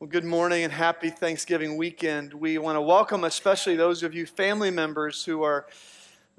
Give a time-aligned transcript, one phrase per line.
[0.00, 2.32] Well, good morning and happy Thanksgiving weekend.
[2.32, 5.66] We want to welcome, especially those of you family members who are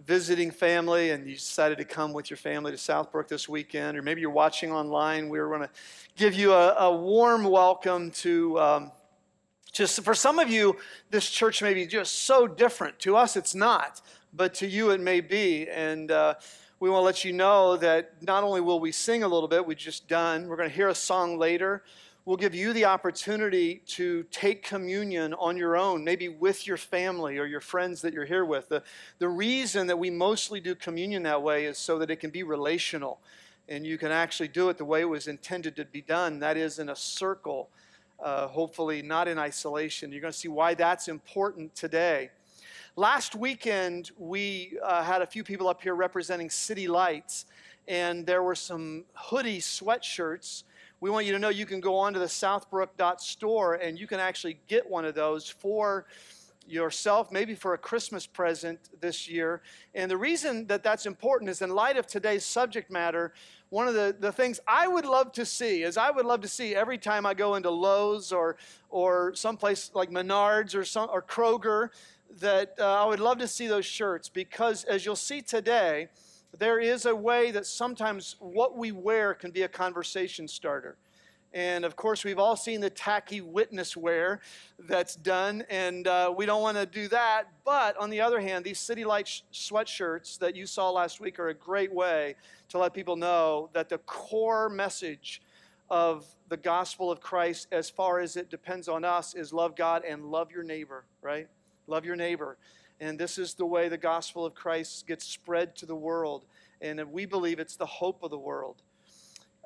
[0.04, 4.02] visiting family and you decided to come with your family to Southbrook this weekend, or
[4.02, 5.30] maybe you're watching online.
[5.30, 5.70] We going to
[6.18, 8.60] give you a, a warm welcome to.
[8.60, 8.92] Um,
[9.72, 10.78] just for some of you,
[11.12, 12.98] this church may be just so different.
[13.02, 14.02] To us, it's not,
[14.34, 15.70] but to you, it may be.
[15.70, 16.34] And uh,
[16.80, 19.64] we want to let you know that not only will we sing a little bit,
[19.64, 21.84] we just done, we're going to hear a song later
[22.26, 27.38] will give you the opportunity to take communion on your own, maybe with your family
[27.38, 28.70] or your friends that you're here with.
[28.70, 28.84] The,
[29.18, 32.44] the reason that we mostly do communion that way is so that it can be
[32.44, 33.20] relational
[33.68, 36.58] and you can actually do it the way it was intended to be done that
[36.58, 37.70] is, in a circle,
[38.22, 40.12] uh, hopefully not in isolation.
[40.12, 42.32] You're going to see why that's important today.
[42.98, 47.46] Last weekend, we uh, had a few people up here representing City Lights,
[47.88, 50.64] and there were some hoodie sweatshirts
[51.02, 54.20] we want you to know you can go on to the southbrook.store and you can
[54.20, 56.06] actually get one of those for
[56.68, 59.64] yourself, maybe for a Christmas present this year.
[59.96, 63.34] And the reason that that's important is in light of today's subject matter,
[63.70, 66.48] one of the, the things I would love to see is I would love to
[66.48, 68.58] see every time I go into Lowe's or,
[68.90, 71.90] or someplace like Menards or, some, or Kroger
[72.40, 76.10] that uh, I would love to see those shirts because as you'll see today,
[76.58, 80.98] there is a way that sometimes what we wear can be a conversation starter.
[81.54, 84.40] And of course, we've all seen the tacky witness wear
[84.80, 87.48] that's done, and uh, we don't want to do that.
[87.66, 91.40] But on the other hand, these City Light sh- sweatshirts that you saw last week
[91.40, 92.36] are a great way
[92.70, 95.42] to let people know that the core message
[95.90, 100.06] of the gospel of Christ, as far as it depends on us, is love God
[100.06, 101.50] and love your neighbor, right?
[101.88, 102.58] Love your neighbor.
[103.02, 106.46] And this is the way the gospel of Christ gets spread to the world.
[106.82, 108.84] And we believe it's the hope of the world.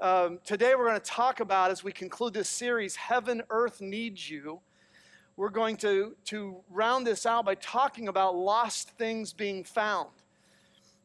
[0.02, 4.30] Um, today, we're going to talk about, as we conclude this series, Heaven, Earth Needs
[4.30, 4.61] You.
[5.36, 10.12] We're going to, to round this out by talking about lost things being found.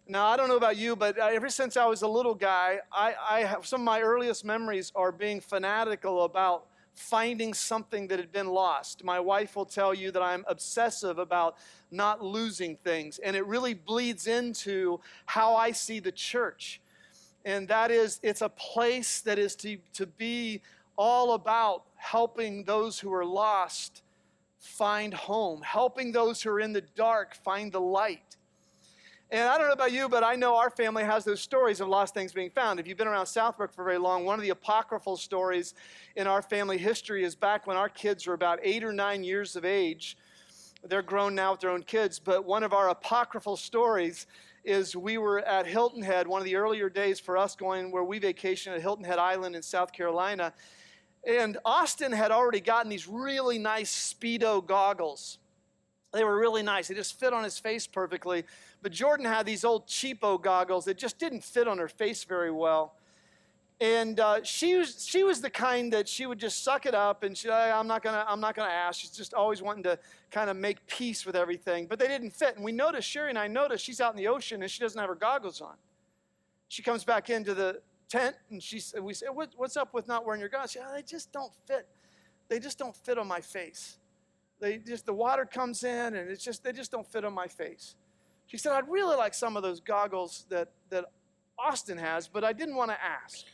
[0.06, 3.14] Now, I don't know about you, but ever since I was a little guy, I,
[3.28, 8.32] I have some of my earliest memories are being fanatical about finding something that had
[8.32, 9.04] been lost.
[9.04, 11.56] My wife will tell you that I'm obsessive about
[11.90, 16.80] not losing things, and it really bleeds into how I see the church.
[17.44, 20.60] And that is, it's a place that is to, to be
[20.96, 24.02] all about helping those who are lost
[24.58, 28.36] find home, helping those who are in the dark find the light.
[29.32, 31.86] And I don't know about you, but I know our family has those stories of
[31.86, 32.80] lost things being found.
[32.80, 35.74] If you've been around Southbrook for very long, one of the apocryphal stories
[36.16, 39.54] in our family history is back when our kids were about eight or nine years
[39.54, 40.16] of age.
[40.82, 44.26] They're grown now with their own kids, but one of our apocryphal stories
[44.64, 48.02] is we were at Hilton Head, one of the earlier days for us going where
[48.02, 50.52] we vacationed at Hilton Head Island in South Carolina.
[51.24, 55.38] And Austin had already gotten these really nice Speedo goggles.
[56.12, 56.88] They were really nice.
[56.88, 58.44] They just fit on his face perfectly.
[58.82, 62.50] But Jordan had these old cheapo goggles that just didn't fit on her face very
[62.50, 62.94] well.
[63.80, 67.22] And uh, she, was, she was the kind that she would just suck it up
[67.22, 69.00] and she, I'm not gonna, I'm not gonna ask.
[69.00, 69.98] She's just always wanting to
[70.30, 71.86] kind of make peace with everything.
[71.86, 72.56] But they didn't fit.
[72.56, 75.00] And we noticed, Sherry and I noticed, she's out in the ocean and she doesn't
[75.00, 75.76] have her goggles on.
[76.68, 77.80] She comes back into the
[78.10, 80.72] tent and she, we say, what, what's up with not wearing your goggles?
[80.72, 81.88] She, oh, they just don't fit.
[82.48, 83.96] They just don't fit on my face.
[84.60, 87.46] They just, the water comes in and it's just, they just don't fit on my
[87.46, 87.94] face.
[88.50, 91.04] She said, I'd really like some of those goggles that, that
[91.56, 93.46] Austin has, but I didn't want to ask.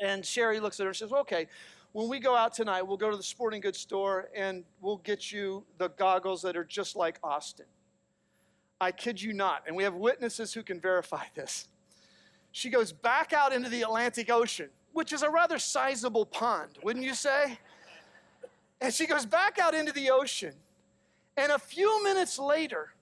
[0.00, 1.46] And Sherry looks at her and says, Okay,
[1.92, 5.30] when we go out tonight, we'll go to the sporting goods store and we'll get
[5.30, 7.66] you the goggles that are just like Austin.
[8.80, 9.64] I kid you not.
[9.66, 11.68] And we have witnesses who can verify this.
[12.50, 17.04] She goes back out into the Atlantic Ocean, which is a rather sizable pond, wouldn't
[17.04, 17.58] you say?
[18.80, 20.54] And she goes back out into the ocean.
[21.36, 22.94] And a few minutes later,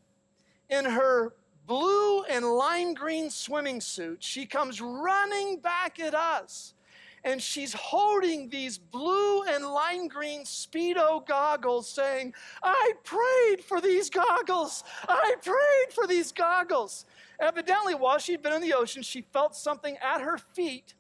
[0.71, 1.35] in her
[1.67, 6.75] blue and lime green swimming suit, she comes running back at us.
[7.23, 14.09] And she's holding these blue and lime green Speedo goggles, saying, I prayed for these
[14.09, 14.85] goggles.
[15.07, 17.05] I prayed for these goggles.
[17.39, 20.95] Evidently, while she'd been in the ocean, she felt something at her feet,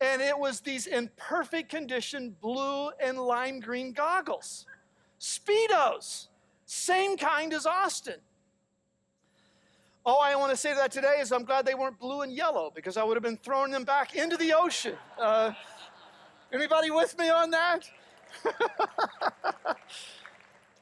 [0.00, 4.64] and it was these in perfect condition blue and lime green goggles.
[5.20, 6.28] Speedos,
[6.64, 8.20] same kind as Austin.
[10.04, 12.32] All I want to say to that today is I'm glad they weren't blue and
[12.32, 14.96] yellow because I would have been throwing them back into the ocean.
[15.16, 15.52] Uh,
[16.52, 17.88] anybody with me on that?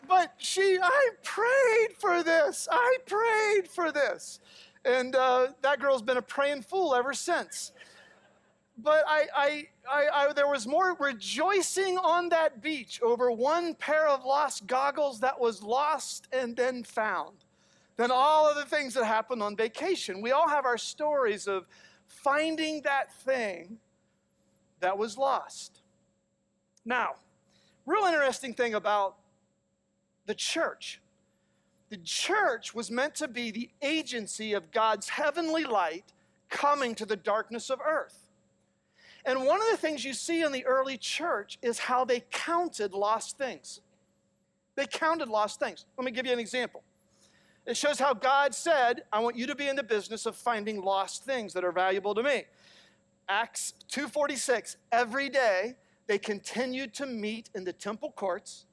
[0.09, 2.67] but she, I prayed for this.
[2.71, 4.41] I prayed for this.
[4.87, 7.73] And uh, that girl's been a praying fool ever since.
[8.79, 14.09] but I, I, I, I, there was more rejoicing on that beach over one pair
[14.09, 17.45] of lost goggles that was lost and then found
[18.01, 20.23] than all of the things that happened on vacation.
[20.23, 21.67] We all have our stories of
[22.07, 23.77] finding that thing
[24.81, 25.83] that was lost.
[26.83, 27.17] Now,
[27.85, 29.17] real interesting thing about
[30.25, 31.03] the church.
[31.91, 36.15] The church was meant to be the agency of God's heavenly light
[36.49, 38.31] coming to the darkness of earth.
[39.27, 42.95] And one of the things you see in the early church is how they counted
[42.95, 43.83] lost things.
[44.75, 45.85] They counted lost things.
[45.99, 46.83] Let me give you an example.
[47.67, 50.83] It shows how God said, I want you to be in the business of finding
[50.83, 52.45] lost things that are valuable to me.
[53.29, 55.77] Acts 2:46 every day
[56.07, 58.67] they continued to meet in the temple courts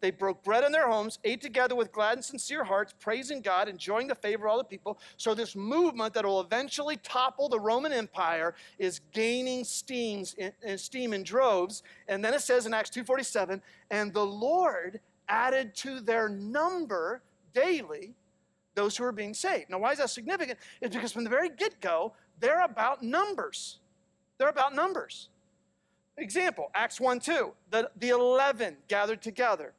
[0.00, 3.68] they broke bread in their homes, ate together with glad and sincere hearts, praising God,
[3.68, 4.98] enjoying the favor of all the people.
[5.16, 10.78] So, this movement that will eventually topple the Roman Empire is gaining steams in, in
[10.78, 11.82] steam in droves.
[12.06, 13.60] And then it says in Acts 2.47,
[13.90, 17.22] and the Lord added to their number
[17.60, 18.14] daily
[18.74, 19.70] those who are being saved.
[19.70, 20.58] Now, why is that significant?
[20.80, 23.80] It's because from the very get go, they're about numbers.
[24.38, 25.30] They're about numbers.
[26.16, 29.72] Example, Acts 1 2, the, the 11 gathered together.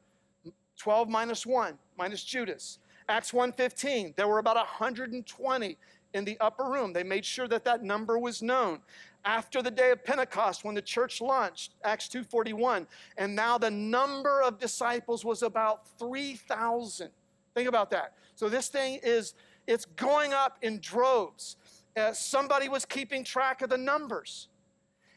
[0.76, 2.78] 12 minus 1 minus Judas.
[3.08, 5.78] Acts 1:15, there were about 120
[6.14, 6.92] in the upper room.
[6.92, 8.80] They made sure that that number was known.
[9.24, 12.86] After the day of Pentecost when the church launched, Acts 2:41,
[13.16, 17.10] and now the number of disciples was about 3,000.
[17.54, 18.14] Think about that.
[18.34, 19.34] So this thing is
[19.66, 21.56] it's going up in droves.
[21.96, 24.48] Uh, somebody was keeping track of the numbers.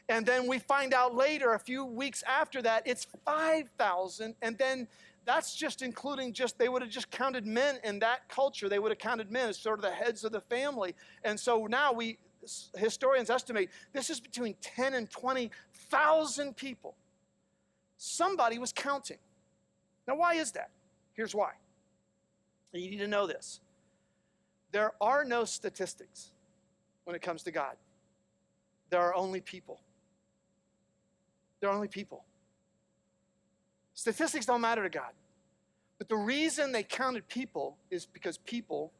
[0.08, 4.34] And then we find out later, a few weeks after that, it's 5,000.
[4.42, 4.86] And then
[5.24, 8.68] that's just including just, they would have just counted men in that culture.
[8.68, 10.94] They would have counted men as sort of the heads of the family.
[11.24, 12.18] And so now we,
[12.76, 16.94] historians estimate, this is between 10 and 20,000 people.
[17.96, 19.18] Somebody was counting.
[20.06, 20.70] Now, why is that?
[21.14, 21.52] Here's why.
[22.74, 23.60] And you need to know this.
[24.72, 26.32] There are no statistics
[27.04, 27.76] when it comes to God.
[28.90, 29.80] There are only people.
[31.60, 32.24] There are only people.
[33.94, 35.12] Statistics don't matter to God.
[35.98, 38.92] But the reason they counted people is because people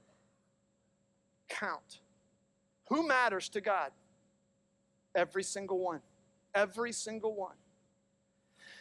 [1.48, 1.98] count.
[2.88, 3.90] Who matters to God?
[5.16, 6.00] Every single one.
[6.54, 7.56] Every single one.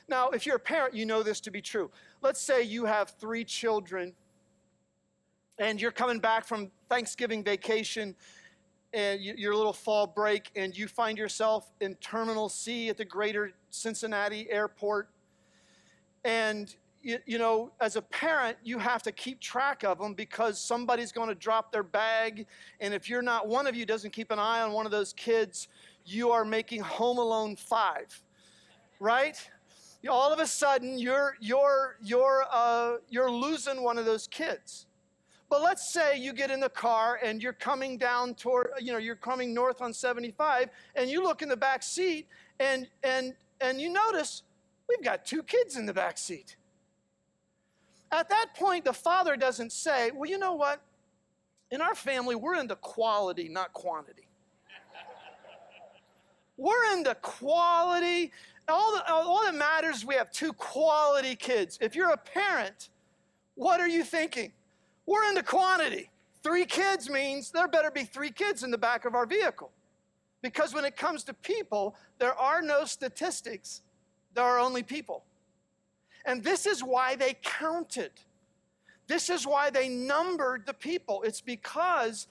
[0.08, 1.90] Now, if you're a parent, you know this to be true.
[2.22, 4.14] Let's say you have three children
[5.60, 8.16] and you're coming back from Thanksgiving vacation
[8.94, 13.54] and your little fall break, and you find yourself in Terminal C at the greater
[13.72, 15.10] Cincinnati airport
[16.24, 20.60] and you, you, know, as a parent, you have to keep track of them because
[20.60, 22.48] somebody's going to drop their bag.
[22.80, 25.12] And if you're not, one of you doesn't keep an eye on one of those
[25.12, 25.68] kids,
[26.06, 28.24] you are making Home Alone 5,
[29.02, 29.50] right?
[30.10, 34.86] All of a sudden, you're, you're, you're, uh, you're losing one of those kids.
[35.54, 38.98] But let's say you get in the car and you're coming down toward, you know,
[38.98, 42.26] you're coming north on 75 and you look in the back seat
[42.60, 44.42] and, and, and you notice
[44.90, 46.56] We've got two kids in the back seat.
[48.12, 50.82] At that point, the father doesn't say, Well, you know what?
[51.70, 54.28] In our family, we're into quality, not quantity.
[56.58, 58.32] we're into quality.
[58.68, 61.78] All, the, all that matters we have two quality kids.
[61.80, 62.90] If you're a parent,
[63.54, 64.52] what are you thinking?
[65.06, 66.10] We're into quantity.
[66.44, 69.72] Three kids means there better be three kids in the back of our vehicle.
[70.42, 73.82] Because when it comes to people, there are no statistics
[74.34, 75.24] there are only people.
[76.26, 78.12] And this is why they counted.
[79.08, 81.24] This is why they numbered the people.
[81.24, 82.28] It's because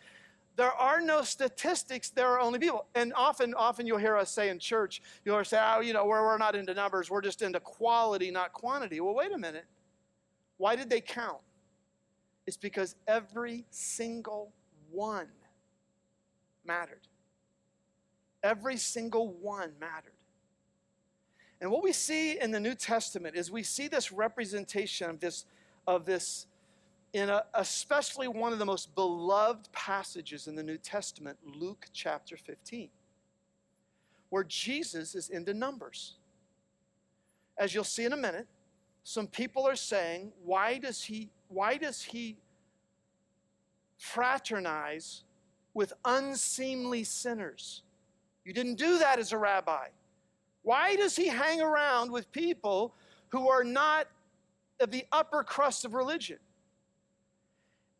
[0.57, 2.87] there are no statistics, there are only people.
[2.95, 6.23] And often, often you'll hear us say in church, you'll say, oh, you know, we're,
[6.23, 9.01] we're not into numbers, we're just into quality, not quantity.
[9.01, 9.65] Well, wait a minute.
[10.57, 11.39] Why did they count?
[12.47, 14.53] It's because every single
[14.91, 15.29] one
[16.65, 17.07] mattered.
[18.43, 20.13] Every single one mattered.
[21.61, 25.47] And what we see in the New Testament is we see this representation of this,
[25.87, 26.47] of this
[27.13, 32.37] in a, especially one of the most beloved passages in the New Testament, Luke chapter
[32.37, 32.89] 15,
[34.31, 36.15] where Jesus is into numbers.
[37.57, 38.47] As you'll see in a minute,
[39.05, 42.37] some people are saying, why does he, why does he
[43.97, 45.25] fraternize
[45.75, 47.83] with unseemly sinners?
[48.45, 49.89] You didn't do that as a rabbi.
[50.63, 52.95] Why does he hang around with people
[53.29, 54.09] who are not
[54.81, 56.39] of the upper crust of religion?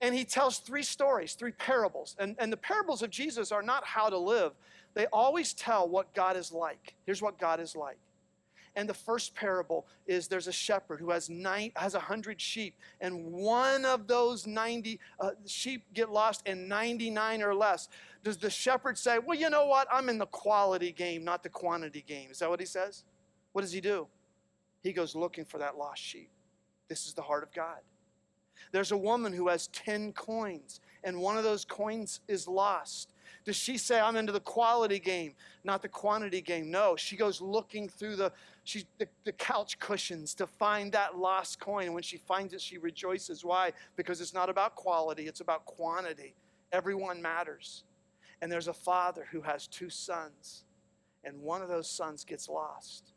[0.01, 2.17] And he tells three stories, three parables.
[2.19, 4.53] And, and the parables of Jesus are not how to live,
[4.95, 6.95] they always tell what God is like.
[7.07, 7.99] Here's what God is like.
[8.75, 12.75] And the first parable is there's a shepherd who has nine, has a hundred sheep,
[13.01, 17.89] and one of those 90 uh, sheep get lost, and 99 or less.
[18.25, 19.89] Does the shepherd say, Well, you know what?
[19.93, 22.31] I'm in the quality game, not the quantity game?
[22.31, 23.05] Is that what he says?
[23.53, 24.07] What does he do?
[24.83, 26.31] He goes looking for that lost sheep.
[26.89, 27.79] This is the heart of God.
[28.73, 33.12] There's a woman who has 10 coins, and one of those coins is lost.
[33.45, 35.35] Does she say, I'm into the quality game,
[35.65, 36.71] not the quantity game?
[36.71, 38.33] No, she goes looking through the,
[38.63, 41.87] she, the, the couch cushions to find that lost coin.
[41.87, 43.45] And when she finds it, she rejoices.
[43.45, 43.73] Why?
[43.97, 46.35] Because it's not about quality, it's about quantity.
[46.71, 47.83] Everyone matters.
[48.41, 50.65] And there's a father who has two sons,
[51.25, 53.13] and one of those sons gets lost.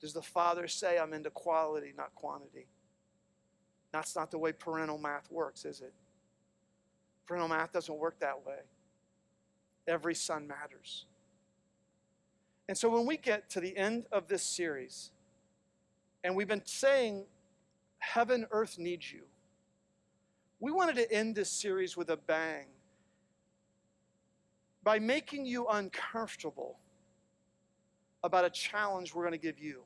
[0.00, 2.66] Does the father say, I'm into quality, not quantity?
[3.92, 5.94] That's not the way parental math works, is it?
[7.26, 8.58] Parental math doesn't work that way.
[9.86, 11.06] Every son matters.
[12.68, 15.10] And so when we get to the end of this series,
[16.24, 17.24] and we've been saying,
[17.98, 19.22] Heaven, earth needs you,
[20.58, 22.66] we wanted to end this series with a bang
[24.82, 26.78] by making you uncomfortable
[28.22, 29.82] about a challenge we're going to give you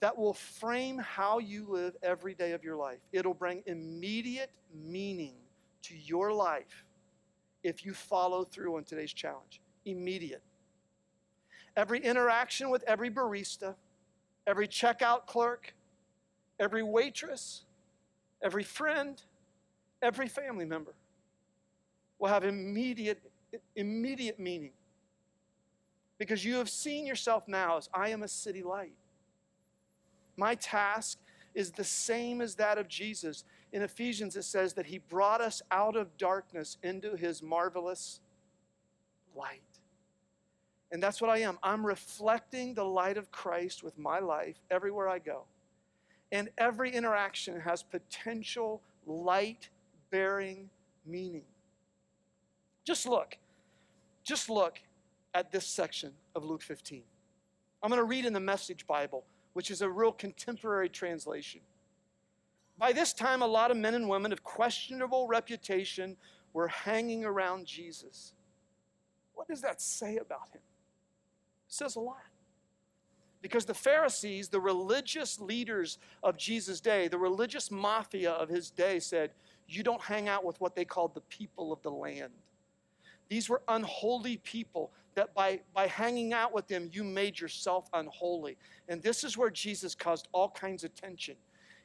[0.00, 2.98] that will frame how you live every day of your life.
[3.12, 5.34] It'll bring immediate meaning
[5.82, 6.84] to your life
[7.62, 9.60] if you follow through on today's challenge.
[9.84, 10.42] Immediate.
[11.76, 13.74] Every interaction with every barista,
[14.46, 15.74] every checkout clerk,
[16.58, 17.64] every waitress,
[18.42, 19.22] every friend,
[20.02, 20.94] every family member
[22.18, 23.20] will have immediate
[23.74, 24.72] immediate meaning.
[26.18, 28.92] Because you have seen yourself now as I am a city light.
[30.36, 31.18] My task
[31.54, 33.44] is the same as that of Jesus.
[33.72, 38.20] In Ephesians, it says that he brought us out of darkness into his marvelous
[39.36, 39.62] light.
[40.92, 41.58] And that's what I am.
[41.62, 45.44] I'm reflecting the light of Christ with my life everywhere I go.
[46.32, 49.68] And every interaction has potential light
[50.10, 50.68] bearing
[51.06, 51.44] meaning.
[52.84, 53.36] Just look.
[54.24, 54.80] Just look
[55.32, 57.02] at this section of Luke 15.
[57.82, 61.60] I'm going to read in the Message Bible, which is a real contemporary translation.
[62.80, 66.16] By this time, a lot of men and women of questionable reputation
[66.54, 68.32] were hanging around Jesus.
[69.34, 70.62] What does that say about him?
[71.68, 72.22] It says a lot.
[73.42, 78.98] Because the Pharisees, the religious leaders of Jesus' day, the religious mafia of his day,
[78.98, 79.32] said,
[79.68, 82.32] You don't hang out with what they called the people of the land.
[83.28, 88.56] These were unholy people that by, by hanging out with them, you made yourself unholy.
[88.88, 91.36] And this is where Jesus caused all kinds of tension.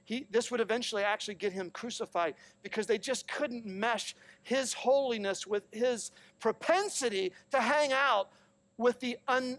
[0.05, 5.47] He, this would eventually actually get him crucified because they just couldn't mesh his holiness
[5.47, 8.29] with his propensity to hang out
[8.77, 9.57] with the un,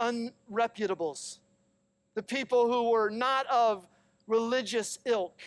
[0.00, 1.38] unreputables,
[2.14, 3.86] the people who were not of
[4.26, 5.38] religious ilk.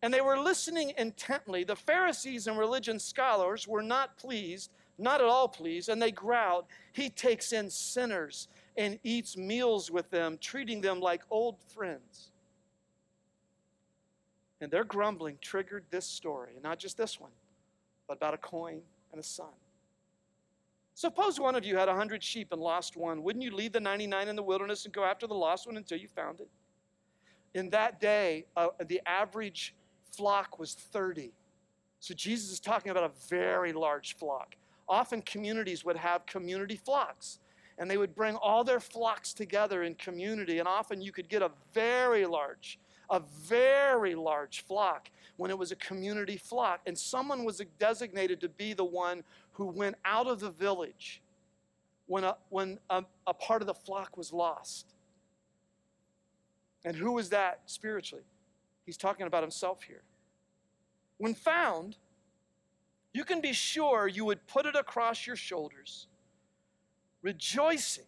[0.00, 1.64] And they were listening intently.
[1.64, 6.66] The Pharisees and religion scholars were not pleased, not at all pleased, and they growled,
[6.92, 12.30] He takes in sinners and eats meals with them, treating them like old friends.
[14.60, 17.30] And their grumbling triggered this story, and not just this one,
[18.06, 18.80] but about a coin
[19.12, 19.46] and a son.
[20.94, 23.22] Suppose one of you had a hundred sheep and lost one.
[23.22, 25.96] Wouldn't you leave the 99 in the wilderness and go after the lost one until
[25.96, 26.48] you found it?
[27.54, 29.76] In that day, uh, the average
[30.10, 31.32] flock was 30.
[32.00, 34.56] So Jesus is talking about a very large flock.
[34.88, 37.38] Often communities would have community flocks,
[37.78, 41.42] and they would bring all their flocks together in community, and often you could get
[41.42, 42.78] a very large,
[43.10, 46.80] a very large flock when it was a community flock.
[46.86, 49.22] And someone was designated to be the one
[49.52, 51.22] who went out of the village
[52.06, 54.94] when a, when a, a part of the flock was lost.
[56.84, 58.24] And who was that spiritually?
[58.86, 60.02] He's talking about himself here.
[61.18, 61.96] When found,
[63.12, 66.06] you can be sure you would put it across your shoulders,
[67.22, 68.04] rejoicing.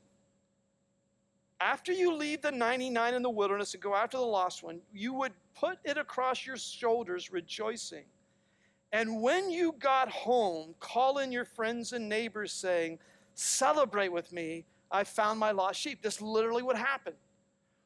[1.60, 5.12] After you leave the 99 in the wilderness and go after the lost one, you
[5.12, 8.04] would put it across your shoulders, rejoicing.
[8.92, 12.98] And when you got home, call in your friends and neighbors, saying,
[13.34, 16.02] Celebrate with me, I found my lost sheep.
[16.02, 17.12] This literally would happen.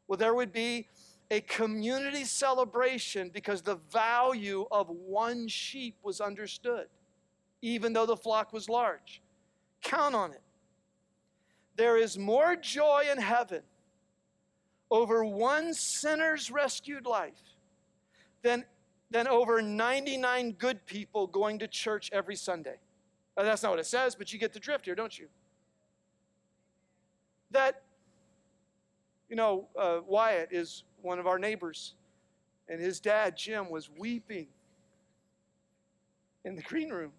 [0.07, 0.89] Well, there would be
[1.31, 6.87] a community celebration because the value of one sheep was understood,
[7.61, 9.21] even though the flock was large.
[9.83, 10.41] Count on it.
[11.77, 13.63] There is more joy in heaven
[14.91, 17.41] over one sinner's rescued life
[18.43, 18.65] than,
[19.11, 22.77] than over 99 good people going to church every Sunday.
[23.37, 25.27] Uh, that's not what it says, but you get the drift here, don't you?
[27.51, 27.83] That,
[29.29, 31.95] you know, uh, Wyatt is one of our neighbors,
[32.69, 34.47] and his dad, Jim, was weeping
[36.45, 37.13] in the green room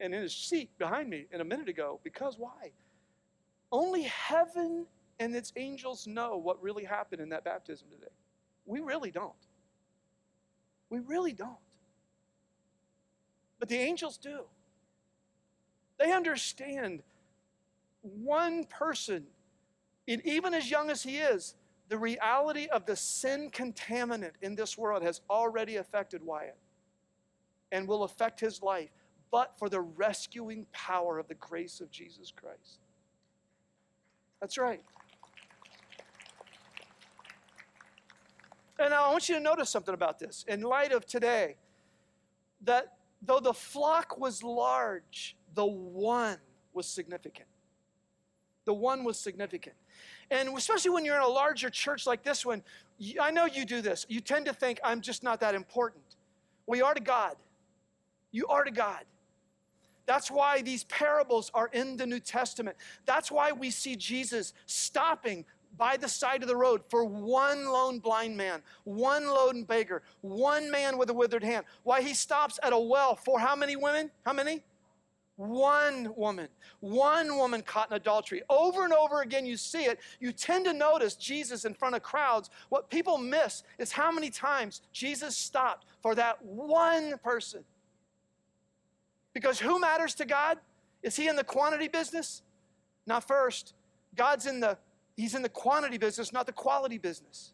[0.00, 1.98] and in his seat behind me in a minute ago.
[2.04, 2.70] Because why?
[3.70, 4.86] Only heaven
[5.18, 8.12] and its angels know what really happened in that baptism today.
[8.66, 9.32] We really don't.
[10.90, 11.56] We really don't.
[13.58, 14.40] But the angels do.
[15.98, 17.02] They understand
[18.02, 19.24] one person,
[20.06, 21.54] and even as young as he is,
[21.88, 26.56] the reality of the sin contaminant in this world has already affected Wyatt
[27.72, 28.90] and will affect his life,
[29.30, 32.80] but for the rescuing power of the grace of Jesus Christ.
[34.40, 34.82] That's right.
[38.78, 40.44] And I want you to notice something about this.
[40.46, 41.56] In light of today,
[42.62, 46.38] that though the flock was large, the one
[46.72, 47.48] was significant.
[48.64, 49.74] The one was significant.
[50.30, 52.62] And especially when you're in a larger church like this one,
[53.20, 54.06] I know you do this.
[54.08, 56.04] You tend to think, I'm just not that important.
[56.66, 57.34] We are to God.
[58.30, 59.04] You are to God.
[60.08, 62.78] That's why these parables are in the New Testament.
[63.04, 65.44] That's why we see Jesus stopping
[65.76, 70.70] by the side of the road for one lone blind man, one lone beggar, one
[70.70, 71.66] man with a withered hand.
[71.82, 74.10] Why he stops at a well for how many women?
[74.24, 74.64] How many?
[75.36, 76.48] One woman,
[76.80, 78.42] one woman caught in adultery.
[78.48, 80.00] Over and over again, you see it.
[80.20, 82.48] You tend to notice Jesus in front of crowds.
[82.70, 87.62] What people miss is how many times Jesus stopped for that one person.
[89.38, 90.58] Because who matters to God?
[91.00, 92.42] Is he in the quantity business?
[93.06, 93.72] Not first.
[94.16, 94.76] God's in the
[95.16, 97.52] He's in the quantity business, not the quality business.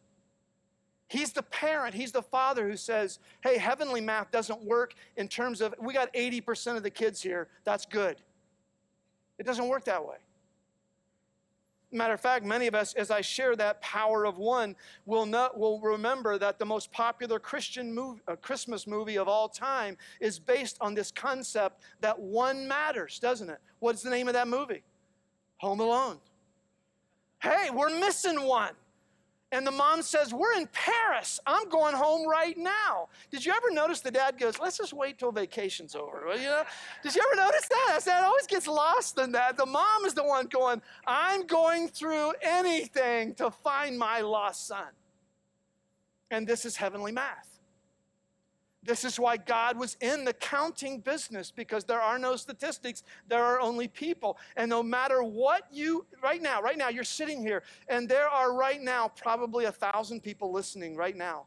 [1.09, 5.62] He's the parent, he's the father who says, hey, heavenly math doesn't work in terms
[5.62, 8.17] of, we got 80% of the kids here, that's good.
[9.38, 10.17] It doesn't work that way.
[11.95, 14.75] Matter of fact, many of us, as I share that power of one,
[15.07, 19.49] will, not, will remember that the most popular Christian movie, uh, Christmas movie of all
[19.49, 23.59] time is based on this concept that one matters, doesn't it?
[23.79, 24.83] What's the name of that movie?
[25.59, 26.18] Home Alone.
[27.40, 28.73] Hey, we're missing one.
[29.55, 31.38] And the mom says, We're in Paris.
[31.47, 33.09] I'm going home right now.
[33.31, 36.25] Did you ever notice the dad goes, Let's just wait till vacation's over?
[36.27, 36.64] Well, you know,
[37.05, 38.01] did you ever notice that?
[38.05, 39.57] That always gets lost in that.
[39.57, 44.88] The mom is the one going, I'm going through anything to find my lost son.
[46.33, 47.54] And this is heavenly math.
[48.85, 53.42] This is why God was in the counting business because there are no statistics, there
[53.42, 54.37] are only people.
[54.57, 58.53] And no matter what you, right now, right now, you're sitting here, and there are
[58.55, 61.47] right now probably a thousand people listening right now.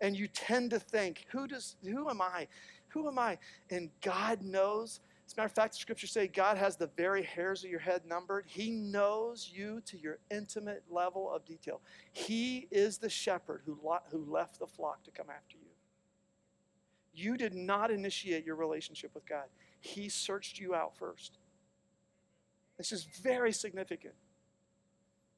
[0.00, 2.48] And you tend to think, who does, who am I?
[2.88, 3.38] Who am I?
[3.70, 5.00] And God knows.
[5.24, 7.80] As a matter of fact, the scriptures say God has the very hairs of your
[7.80, 8.44] head numbered.
[8.48, 11.80] He knows you to your intimate level of detail.
[12.10, 13.78] He is the shepherd who,
[14.10, 15.71] who left the flock to come after you.
[17.12, 19.44] You did not initiate your relationship with God,
[19.80, 21.38] He searched you out first.
[22.78, 24.14] This is very significant.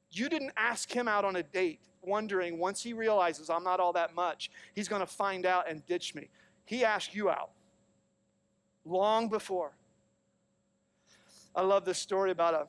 [0.09, 3.93] You didn't ask Him out on a date, wondering once He realizes I'm not all
[3.93, 6.29] that much, He's going to find out and ditch me.
[6.65, 7.51] He asked you out
[8.85, 9.73] long before.
[11.55, 12.67] I love this story about a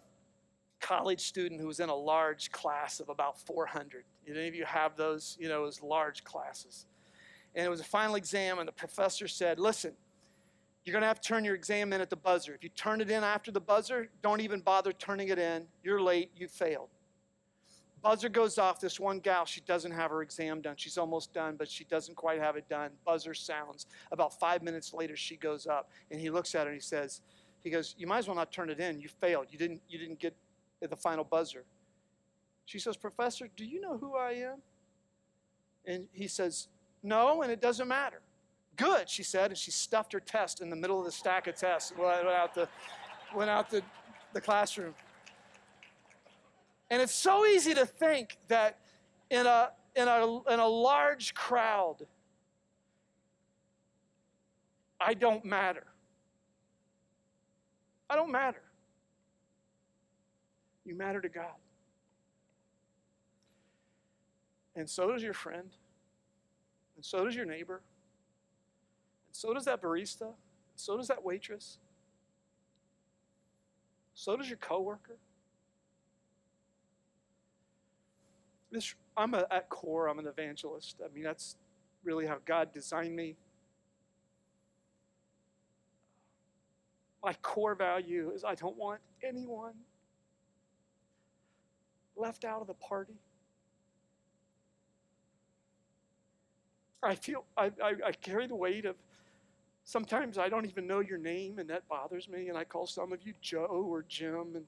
[0.80, 4.04] college student who was in a large class of about 400.
[4.24, 6.86] Did Any of you have those, you know, those large classes?
[7.56, 9.92] And it was a final exam, and the professor said, Listen,
[10.84, 12.54] you're going to have to turn your exam in at the buzzer.
[12.54, 15.66] If you turn it in after the buzzer, don't even bother turning it in.
[15.82, 16.90] You're late, you failed.
[18.02, 18.78] Buzzer goes off.
[18.78, 20.76] This one gal, she doesn't have her exam done.
[20.76, 22.90] She's almost done, but she doesn't quite have it done.
[23.04, 23.86] Buzzer sounds.
[24.12, 27.22] About five minutes later, she goes up, and he looks at her and he says,
[27.64, 29.00] he goes, You might as well not turn it in.
[29.00, 29.46] You failed.
[29.50, 30.36] You didn't, you didn't get
[30.80, 31.64] the final buzzer.
[32.64, 34.62] She says, Professor, do you know who I am?
[35.84, 36.68] And he says,
[37.02, 38.20] no, and it doesn't matter.
[38.76, 41.54] Good, she said, and she stuffed her test in the middle of the stack of
[41.54, 42.68] tests, went out the,
[43.34, 43.82] went out the,
[44.32, 44.94] the classroom.
[46.90, 48.78] And it's so easy to think that
[49.30, 52.06] in a, in a, in a large crowd,
[55.00, 55.84] I don't matter.
[58.08, 58.62] I don't matter.
[60.84, 61.56] You matter to God.
[64.76, 65.70] And so does your friend.
[66.96, 67.82] And so does your neighbor.
[69.28, 70.22] And so does that barista.
[70.22, 71.78] And so does that waitress.
[74.14, 75.18] So does your coworker.
[78.72, 80.96] This, I'm a, at core, I'm an evangelist.
[81.04, 81.56] I mean, that's
[82.02, 83.36] really how God designed me.
[87.22, 89.74] My core value is I don't want anyone
[92.16, 93.14] left out of the party.
[97.02, 98.96] I feel I, I, I, carry the weight of
[99.84, 102.48] sometimes I don't even know your name, and that bothers me.
[102.48, 104.64] And I call some of you Joe or Jim and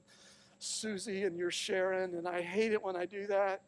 [0.59, 3.61] Susie, and you're Sharon, and I hate it when I do that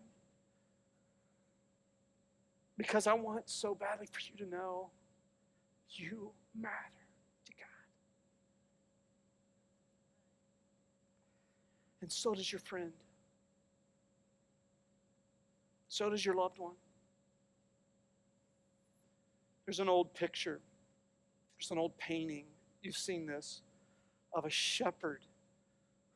[2.82, 4.90] because I want so badly for you to know
[5.90, 6.74] you matter
[7.46, 7.68] to God.
[12.02, 12.92] And so does your friend.
[15.90, 16.74] So does your loved one.
[19.72, 20.60] There's an old picture,
[21.58, 22.44] there's an old painting.
[22.82, 23.62] You've seen this
[24.34, 25.22] of a shepherd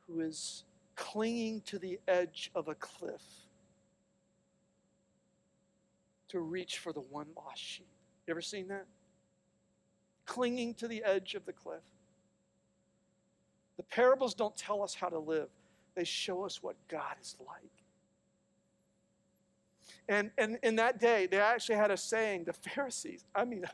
[0.06, 0.64] who is
[0.94, 3.22] clinging to the edge of a cliff
[6.28, 7.88] to reach for the one lost sheep.
[8.26, 8.84] You ever seen that?
[10.26, 11.80] Clinging to the edge of the cliff.
[13.78, 15.48] The parables don't tell us how to live,
[15.94, 17.75] they show us what God is like.
[20.08, 23.24] And, and in that day, they actually had a saying, the Pharisees.
[23.34, 23.64] I mean,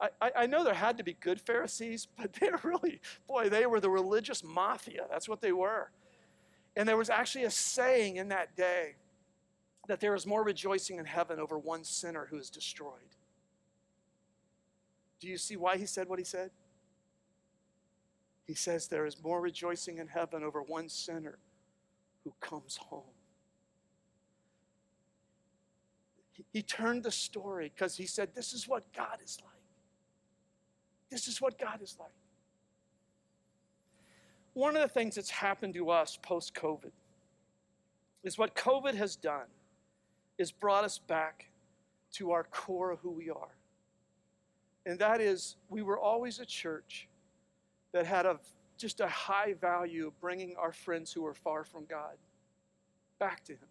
[0.00, 3.80] I, I know there had to be good Pharisees, but they're really, boy, they were
[3.80, 5.06] the religious mafia.
[5.10, 5.90] That's what they were.
[6.76, 8.94] And there was actually a saying in that day
[9.88, 13.16] that there is more rejoicing in heaven over one sinner who is destroyed.
[15.18, 16.50] Do you see why he said what he said?
[18.46, 21.38] He says there is more rejoicing in heaven over one sinner
[22.24, 23.02] who comes home.
[26.52, 29.52] He turned the story because he said, This is what God is like.
[31.10, 32.10] This is what God is like.
[34.54, 36.92] One of the things that's happened to us post COVID
[38.22, 39.46] is what COVID has done
[40.38, 41.46] is brought us back
[42.12, 43.54] to our core of who we are.
[44.86, 47.08] And that is, we were always a church
[47.92, 48.38] that had a,
[48.78, 52.16] just a high value of bringing our friends who were far from God
[53.18, 53.69] back to Him.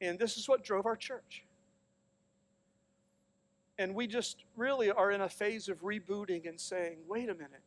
[0.00, 1.44] And this is what drove our church.
[3.78, 7.62] And we just really are in a phase of rebooting and saying, wait a minute,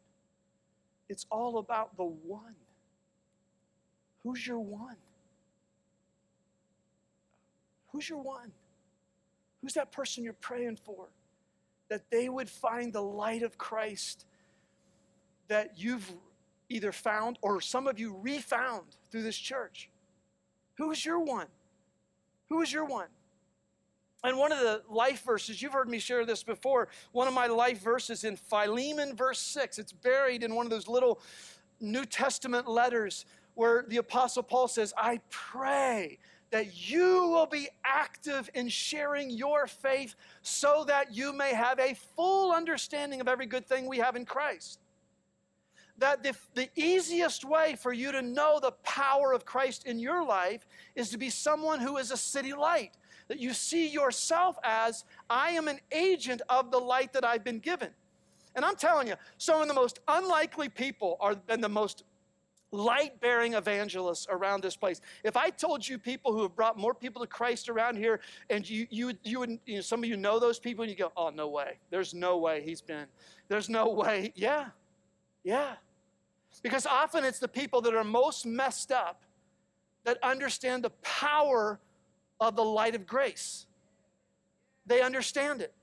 [1.10, 2.56] it's all about the one.
[4.24, 4.98] Who's your one?
[7.92, 8.52] Who's your one?
[9.62, 11.08] Who's that person you're praying for?
[11.90, 14.26] That they would find the light of Christ
[15.48, 16.12] that you've
[16.70, 19.90] either found or some of you refound through this church.
[20.78, 21.48] Who's your one?
[22.54, 23.08] Who is your one?
[24.24, 27.48] And one of the life verses, you've heard me share this before, one of my
[27.48, 29.80] life verses in Philemon, verse 6.
[29.80, 31.20] It's buried in one of those little
[31.82, 36.20] New Testament letters where the Apostle Paul says, I pray
[36.52, 40.14] that you will be active in sharing your faith
[40.44, 44.26] so that you may have a full understanding of every good thing we have in
[44.26, 44.80] Christ
[46.04, 50.26] that the, the easiest way for you to know the power of Christ in your
[50.26, 52.92] life is to be someone who is a city light.
[53.30, 57.60] That you see yourself as, I am an agent of the light that I've been
[57.60, 57.88] given.
[58.54, 62.04] And I'm telling you, some of the most unlikely people are and the most
[62.72, 65.00] light bearing evangelists around this place.
[65.24, 68.70] If I told you people who have brought more people to Christ around here, and
[68.70, 71.14] you, you, you would, you know, some of you know those people, and you go,
[71.16, 71.78] oh, no way.
[71.92, 73.06] There's no way he's been.
[73.48, 74.34] There's no way.
[74.36, 74.66] Yeah,
[75.46, 75.76] yeah.
[76.62, 79.24] Because often it's the people that are most messed up
[80.04, 81.80] that understand the power
[82.40, 83.66] of the light of grace.
[84.86, 85.74] They understand it.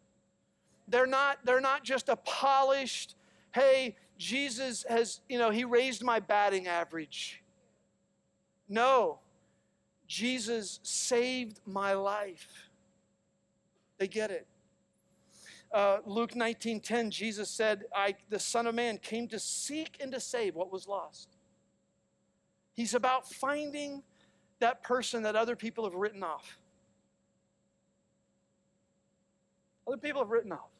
[0.88, 3.16] They're not, they're not just a polished,
[3.54, 7.42] hey, Jesus has, you know, he raised my batting average.
[8.68, 9.20] No,
[10.06, 12.70] Jesus saved my life.
[13.98, 14.46] They get it
[15.72, 20.20] uh, Luke 19:10, Jesus said, I, the Son of Man came to seek and to
[20.20, 21.36] save what was lost.
[22.74, 24.02] He's about finding
[24.58, 26.58] that person that other people have written off.
[29.86, 30.70] Other people have written off.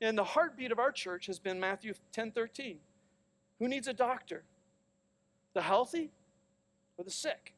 [0.00, 2.78] And the heartbeat of our church has been Matthew 10:13.
[3.58, 4.44] Who needs a doctor?
[5.54, 6.12] The healthy
[6.96, 7.54] or the sick?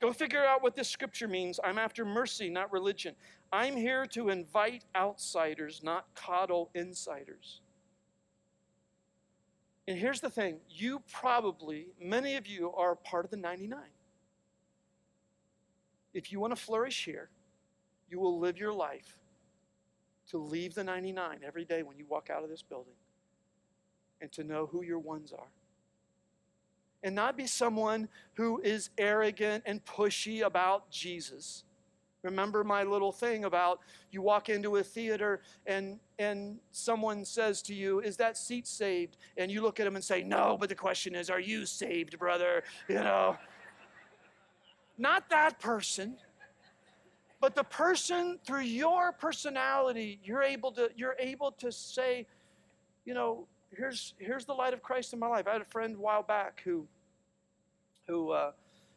[0.00, 1.60] Go figure out what this scripture means.
[1.62, 3.14] I'm after mercy, not religion.
[3.54, 7.60] I'm here to invite outsiders, not coddle insiders.
[9.86, 13.78] And here's the thing you probably, many of you, are part of the 99.
[16.12, 17.28] If you want to flourish here,
[18.10, 19.20] you will live your life
[20.30, 22.94] to leave the 99 every day when you walk out of this building
[24.20, 25.52] and to know who your ones are.
[27.04, 31.62] And not be someone who is arrogant and pushy about Jesus
[32.24, 37.74] Remember my little thing about you walk into a theater and and someone says to
[37.74, 40.74] you, "Is that seat saved?" And you look at them and say, "No," but the
[40.74, 43.36] question is, "Are you saved, brother?" You know.
[44.96, 46.16] Not that person,
[47.40, 52.26] but the person through your personality, you're able to you're able to say,
[53.04, 55.46] you know, here's here's the light of Christ in my life.
[55.46, 56.86] I had a friend a while back who
[58.06, 58.52] who uh,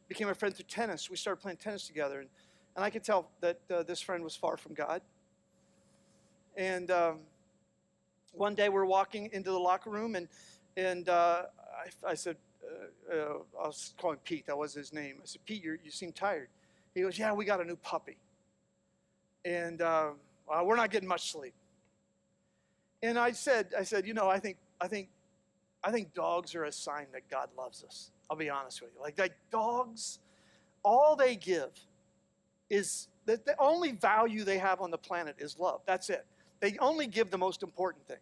[0.08, 1.10] became a friend through tennis.
[1.10, 2.30] We started playing tennis together, and
[2.78, 5.02] and I could tell that uh, this friend was far from God.
[6.56, 7.20] And um,
[8.34, 10.28] one day we're walking into the locker room, and,
[10.78, 11.46] and uh,
[12.06, 12.38] I, I, said,
[13.12, 15.16] uh, uh, I was calling Pete, that was his name.
[15.24, 16.50] I said, Pete, you you seem tired.
[16.94, 18.18] He goes, Yeah, we got a new puppy.
[19.44, 20.16] And well,
[20.64, 21.54] we're not getting much sleep.
[23.02, 25.10] And I said, I said, you know, I think, I think,
[25.84, 28.12] I think dogs are a sign that God loves us.
[28.30, 29.02] I'll be honest with you.
[29.02, 30.20] Like, like dogs,
[30.84, 31.72] all they give
[32.70, 35.82] is that the only value they have on the planet is love.
[35.86, 36.26] That's it.
[36.60, 38.18] They only give the most important thing.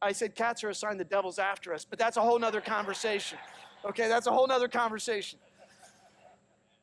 [0.00, 2.60] I said cats are a sign the devil's after us, but that's a whole nother
[2.60, 3.38] conversation.
[3.84, 5.38] Okay, that's a whole nother conversation.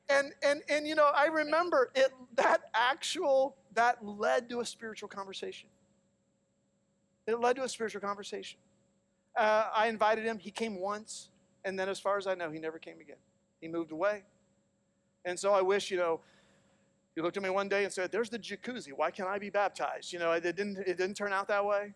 [0.09, 5.09] And and and you know, I remember it that actual that led to a spiritual
[5.09, 5.69] conversation.
[7.25, 8.59] It led to a spiritual conversation.
[9.35, 10.37] Uh, I invited him.
[10.39, 11.29] He came once,
[11.63, 13.17] and then, as far as I know, he never came again.
[13.61, 14.23] He moved away.
[15.25, 16.19] And so I wish, you know,
[17.15, 18.91] he looked at me one day and said, There's the jacuzzi.
[18.93, 20.11] Why can't I be baptized?
[20.11, 21.93] You know, it didn't, it didn't turn out that way.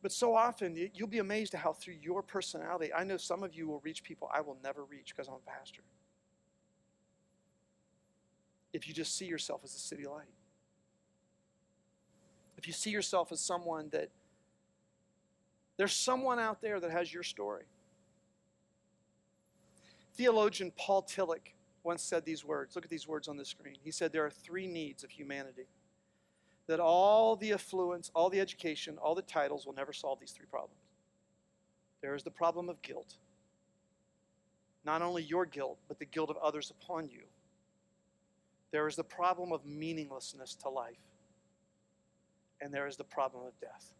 [0.00, 3.54] But so often, you'll be amazed at how through your personality, I know some of
[3.54, 5.82] you will reach people I will never reach because I'm a pastor.
[8.72, 10.26] If you just see yourself as a city light,
[12.56, 14.08] if you see yourself as someone that
[15.76, 17.64] there's someone out there that has your story.
[20.22, 22.76] Theologian Paul Tillich once said these words.
[22.76, 23.74] Look at these words on the screen.
[23.82, 25.66] He said there are three needs of humanity.
[26.68, 30.46] That all the affluence, all the education, all the titles will never solve these three
[30.46, 30.78] problems.
[32.02, 33.16] There is the problem of guilt.
[34.84, 37.22] Not only your guilt, but the guilt of others upon you.
[38.70, 41.02] There is the problem of meaninglessness to life.
[42.60, 43.92] And there is the problem of death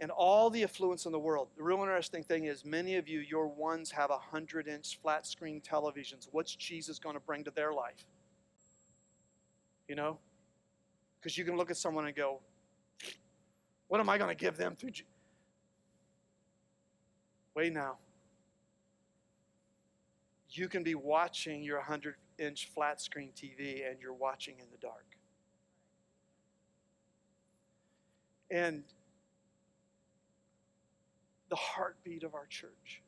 [0.00, 1.48] and all the affluence in the world.
[1.56, 5.60] The real interesting thing is, many of you, your ones have 100 inch flat screen
[5.60, 6.28] televisions.
[6.32, 8.04] What's Jesus going to bring to their life?
[9.88, 10.18] You know?
[11.18, 12.40] Because you can look at someone and go,
[13.88, 14.90] What am I going to give them through?
[14.90, 15.04] Je-?
[17.54, 17.96] Wait now.
[20.50, 24.78] You can be watching your 100 inch flat screen TV and you're watching in the
[24.78, 25.04] dark.
[28.50, 28.84] And
[31.48, 33.02] the heartbeat of our church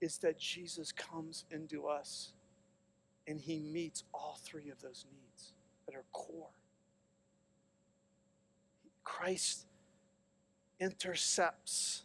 [0.00, 2.32] is that Jesus comes into us
[3.26, 5.52] and he meets all three of those needs
[5.86, 6.48] that are core.
[9.04, 9.66] Christ
[10.80, 12.04] intercepts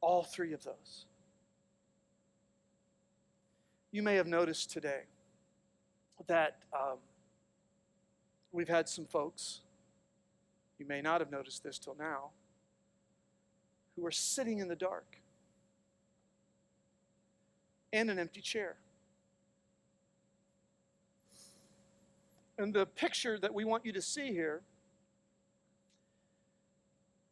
[0.00, 1.06] all three of those.
[3.92, 5.02] You may have noticed today
[6.26, 6.98] that um,
[8.50, 9.60] we've had some folks,
[10.78, 12.30] you may not have noticed this till now,
[13.96, 15.18] who are sitting in the dark
[17.92, 18.76] and an empty chair.
[22.58, 24.62] And the picture that we want you to see here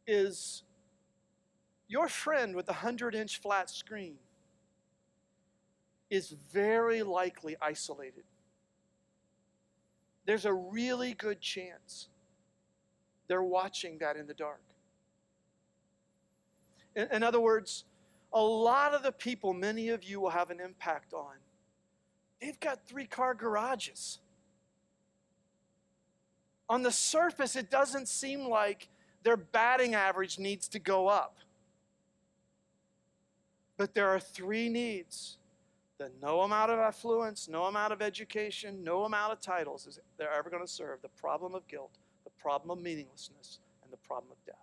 [0.05, 0.63] is
[1.87, 4.15] your friend with the 100 inch flat screen
[6.09, 8.23] is very likely isolated.
[10.25, 12.09] There's a really good chance
[13.27, 14.61] they're watching that in the dark.
[16.95, 17.85] In, other words,
[18.33, 21.35] a lot of the people many of you will have an impact on,
[22.41, 24.19] they've got three car garages.
[26.69, 28.87] On the surface, it doesn't seem like
[29.23, 31.37] their batting average needs to go up.
[33.77, 35.37] But there are three needs
[35.97, 40.31] that no amount of affluence, no amount of education, no amount of titles is they're
[40.31, 44.31] ever going to serve the problem of guilt, the problem of meaninglessness, and the problem
[44.31, 44.60] of death.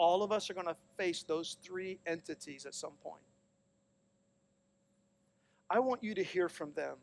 [0.00, 3.20] All of us are going to face those three entities at some point.
[5.68, 6.96] I want you to hear from them.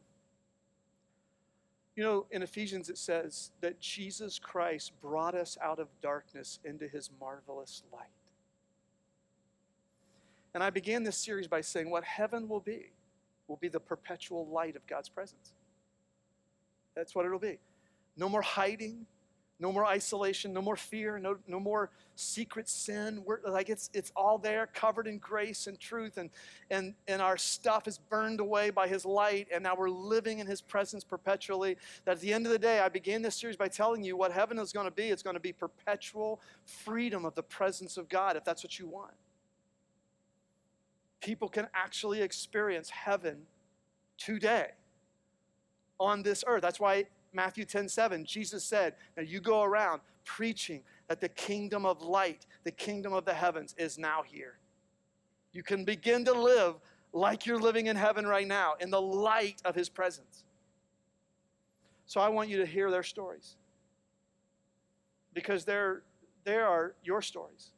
[1.95, 6.87] You know, in Ephesians it says that Jesus Christ brought us out of darkness into
[6.87, 8.07] his marvelous light.
[10.55, 12.93] And I began this series by saying what heaven will be
[13.47, 15.53] will be the perpetual light of God's presence.
[16.95, 17.59] That's what it'll be.
[18.17, 19.05] No more hiding,
[19.59, 23.23] No more isolation, no more fear, no, no more secret sin.
[23.25, 26.29] We're like it's it's all there, covered in grace and truth, and
[26.69, 30.45] and and our stuff is burned away by his light, and now we're living in
[30.45, 31.75] his presence perpetually.
[32.05, 34.31] That at the end of the day, I began this series by telling you what
[34.31, 35.09] heaven is going to be.
[35.09, 38.85] It's going to be perpetual freedom of the presence of God, if that's what you
[38.85, 39.13] want.
[41.19, 43.47] People can actually experience heaven
[44.19, 44.69] today
[45.99, 46.61] on this earth.
[46.61, 47.05] That's why
[47.37, 52.47] Matthew 10 7, Jesus said, Now you go around preaching that the kingdom of light,
[52.63, 54.57] the kingdom of the heavens, is now here.
[55.53, 56.77] You can begin to live
[57.13, 60.45] like you're living in heaven right now, in the light of his presence.
[62.07, 63.55] So I want you to hear their stories
[65.35, 66.01] because they're,
[66.43, 67.71] they are your stories.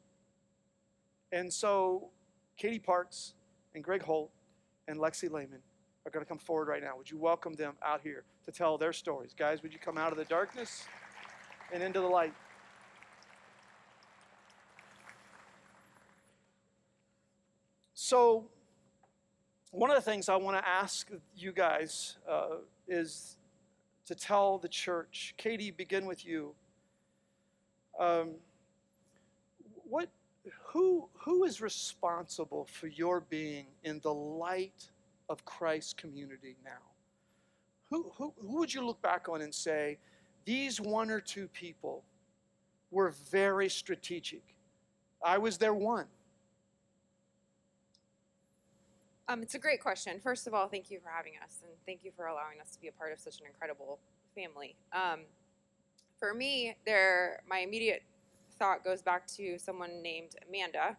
[1.32, 2.08] And so
[2.56, 3.34] Katie Parks
[3.74, 4.30] and Greg Holt
[4.88, 5.60] and Lexi Lehman
[6.06, 6.96] are going to come forward right now.
[6.96, 9.34] Would you welcome them out here to tell their stories?
[9.36, 10.84] Guys, would you come out of the darkness
[11.72, 12.34] and into the light?
[17.94, 18.48] So,
[19.70, 22.56] one of the things I want to ask you guys uh,
[22.88, 23.36] is
[24.06, 25.34] to tell the church.
[25.36, 26.54] Katie, begin with you.
[28.00, 28.32] Um,
[29.84, 30.08] what,
[30.72, 34.90] who, who is responsible for your being in the light
[35.28, 36.89] of Christ's community now?
[37.90, 39.98] Who, who, who would you look back on and say,
[40.44, 42.04] these one or two people
[42.90, 44.42] were very strategic?
[45.24, 46.06] I was their one.
[49.28, 50.18] Um, it's a great question.
[50.20, 52.80] First of all, thank you for having us, and thank you for allowing us to
[52.80, 53.98] be a part of such an incredible
[54.34, 54.76] family.
[54.92, 55.20] Um,
[56.18, 58.02] for me, there, my immediate
[58.58, 60.96] thought goes back to someone named Amanda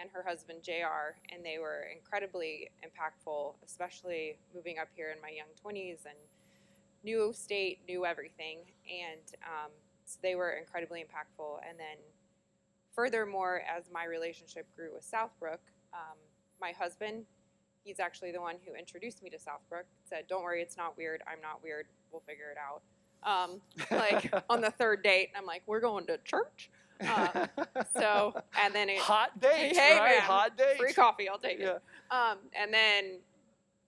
[0.00, 5.30] and her husband JR, and they were incredibly impactful, especially moving up here in my
[5.30, 6.18] young 20s and
[7.04, 9.70] new state, new everything, and um,
[10.04, 11.60] so they were incredibly impactful.
[11.68, 11.96] And then,
[12.94, 15.58] furthermore, as my relationship grew with Southbrook,
[15.94, 16.18] um,
[16.60, 17.24] my husband,
[17.84, 19.84] he's actually the one who introduced me to Southbrook.
[20.04, 21.22] Said, "Don't worry, it's not weird.
[21.26, 21.86] I'm not weird.
[22.10, 22.82] We'll figure it out."
[23.22, 26.70] Um, like on the third date, I'm like, "We're going to church."
[27.06, 27.46] Uh,
[27.98, 30.10] so and then it hot dates, Hey, right?
[30.12, 30.78] man, hot dates.
[30.78, 31.76] free coffee, I'll take Yeah.
[31.76, 31.82] it.
[32.10, 33.18] Um, and then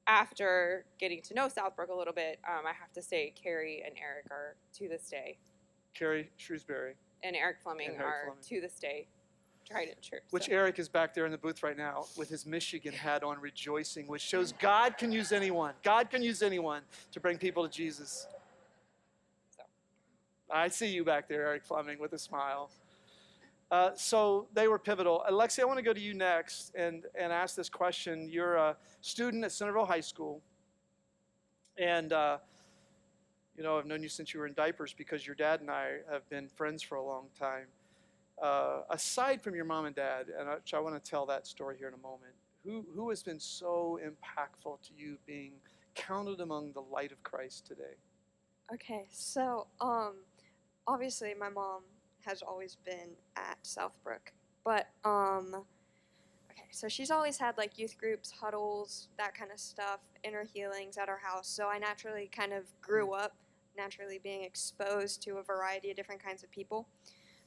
[0.07, 3.94] after getting to know Southbrook a little bit, um, I have to say Carrie and
[4.03, 5.37] Eric are to this day,
[5.94, 8.42] Carrie Shrewsbury, and Eric Fleming And Eric are Fleming.
[8.49, 9.07] to this day
[9.68, 10.23] Trident Church.
[10.31, 10.53] which so.
[10.53, 14.07] Eric is back there in the booth right now with his Michigan hat on, rejoicing,
[14.07, 15.75] which shows God can use anyone.
[15.83, 18.27] God can use anyone to bring people to Jesus.
[19.55, 19.62] So.
[20.51, 22.71] I see you back there, Eric Fleming, with a smile.
[23.70, 25.24] Uh, so they were pivotal.
[25.31, 28.28] Alexi, I want to go to you next and, and ask this question.
[28.28, 30.40] You're a student at Centerville High School,
[31.76, 32.38] and uh,
[33.57, 35.98] you know I've known you since you were in diapers because your dad and I
[36.11, 37.66] have been friends for a long time.
[38.42, 41.76] Uh, aside from your mom and dad, and I, I want to tell that story
[41.76, 45.52] here in a moment, who, who has been so impactful to you being
[45.94, 47.96] counted among the light of Christ today?
[48.72, 50.14] Okay, so um,
[50.87, 51.83] obviously my mom
[52.28, 54.32] has always been at Southbrook,
[54.64, 55.64] but um,
[56.50, 60.98] okay, so she's always had like youth groups, huddles, that kind of stuff, inner healings
[60.98, 61.48] at our house.
[61.48, 63.34] So I naturally kind of grew up
[63.76, 66.86] naturally being exposed to a variety of different kinds of people.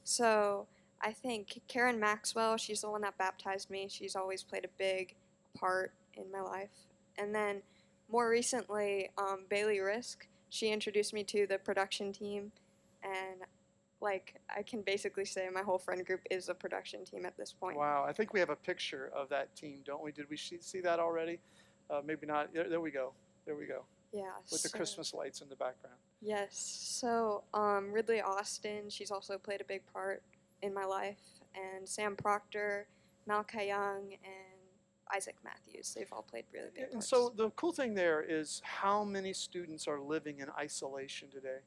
[0.02, 0.66] So
[1.00, 3.86] I think Karen Maxwell, she's the one that baptized me.
[3.88, 5.14] She's always played a big
[5.54, 6.70] part in my life.
[7.18, 7.62] And then
[8.10, 12.52] more recently, um, Bailey Risk, she introduced me to the production team.
[13.02, 13.42] And
[14.02, 17.52] like, I can basically say my whole friend group is a production team at this
[17.52, 17.76] point.
[17.76, 20.12] Wow, I think we have a picture of that team, don't we?
[20.12, 21.38] Did we see, that already?
[21.88, 22.52] Uh, maybe not.
[22.52, 23.12] There, there we go.
[23.46, 23.84] There we go.
[24.12, 24.32] Yeah.
[24.50, 25.96] With the Christmas lights in the background.
[26.20, 26.56] Yes.
[27.00, 30.22] So um, Ridley Austin, she's also played a big part
[30.62, 31.20] in my life,
[31.54, 32.86] and Sam Proctor,
[33.26, 34.62] Malachi Young, and
[35.14, 35.94] Isaac Matthews.
[35.94, 37.08] They've all played really big And parts.
[37.08, 41.58] so the cool thing there is how many students are living in isolation today.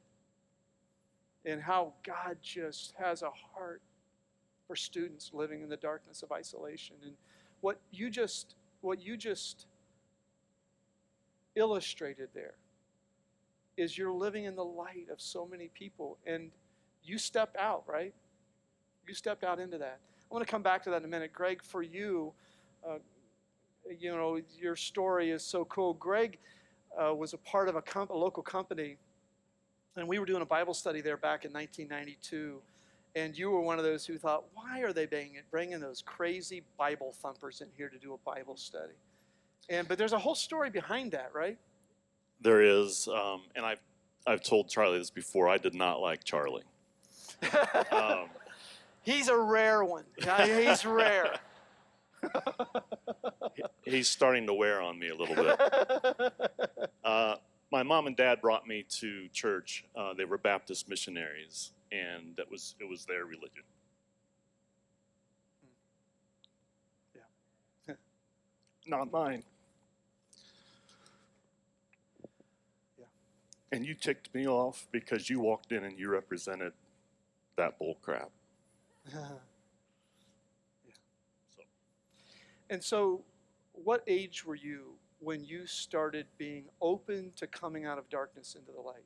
[1.46, 3.80] And how God just has a heart
[4.66, 6.96] for students living in the darkness of isolation.
[7.02, 7.12] And
[7.60, 9.66] what you just what you just
[11.54, 12.54] illustrated there
[13.76, 16.50] is you're living in the light of so many people and
[17.02, 18.14] you stepped out, right?
[19.06, 20.00] You stepped out into that.
[20.30, 21.32] I want to come back to that in a minute.
[21.32, 22.32] Greg, for you,
[22.86, 22.98] uh,
[23.98, 25.94] you know, your story is so cool.
[25.94, 26.38] Greg
[27.00, 28.96] uh, was a part of a, comp- a local company,
[29.96, 32.60] and we were doing a Bible study there back in 1992.
[33.14, 36.62] And you were one of those who thought, why are they bringing, bringing those crazy
[36.78, 38.92] Bible thumpers in here to do a Bible study?
[39.70, 41.58] And but there's a whole story behind that, right?
[42.40, 43.80] There is, um, and I've
[44.26, 45.48] I've told Charlie this before.
[45.48, 46.64] I did not like Charlie.
[47.92, 48.28] Um,
[49.06, 50.02] He's a rare one.
[50.18, 51.38] He's rare.
[53.84, 56.32] he's starting to wear on me a little bit.
[57.04, 57.36] Uh,
[57.76, 59.84] my mom and dad brought me to church.
[59.94, 63.64] Uh, they were Baptist missionaries, and that was it was their religion.
[67.86, 67.94] Yeah.
[68.86, 69.42] Not mine.
[72.98, 73.04] Yeah.
[73.70, 76.72] And you ticked me off because you walked in and you represented
[77.58, 78.30] that bull crap.
[79.12, 79.20] yeah.
[81.54, 81.62] So
[82.70, 83.20] And so,
[83.74, 88.72] what age were you when you started being open to coming out of darkness into
[88.72, 89.04] the light?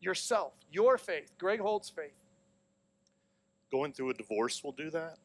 [0.00, 2.22] Yourself, your faith, Greg Holt's faith.
[3.70, 5.18] going through a divorce will do that.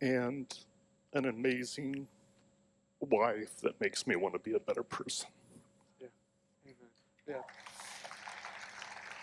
[0.00, 0.52] And
[1.12, 2.06] an amazing
[3.00, 5.28] wife that makes me want to be a better person.
[6.00, 6.06] Yeah.
[7.28, 7.42] Yeah.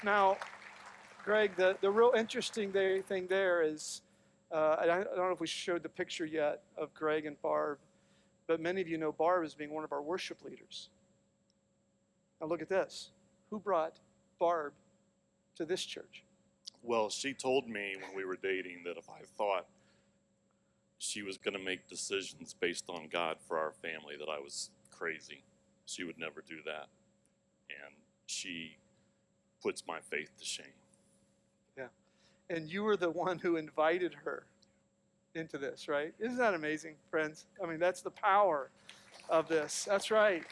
[0.03, 0.37] Now,
[1.25, 4.03] Greg, the, the real interesting thing there is,
[4.51, 7.79] uh, I, I don't know if we showed the picture yet of Greg and Barb,
[8.45, 10.89] but many of you know Barb as being one of our worship leaders.
[12.39, 13.09] Now look at this.
[13.49, 13.97] Who brought
[14.39, 14.73] Barb
[15.55, 16.23] to this church?
[16.83, 19.65] Well, she told me when we were dating that if I thought
[20.99, 24.69] she was going to make decisions based on God for our family, that I was
[24.91, 25.43] crazy.
[25.87, 26.87] She would never do that.
[27.69, 27.95] And
[28.27, 28.77] she
[29.63, 30.67] puts my faith to shame.
[32.49, 34.45] And you were the one who invited her
[35.33, 36.13] into this, right?
[36.19, 37.45] Isn't that amazing, friends?
[37.61, 38.69] I mean, that's the power
[39.29, 39.85] of this.
[39.89, 40.43] That's right.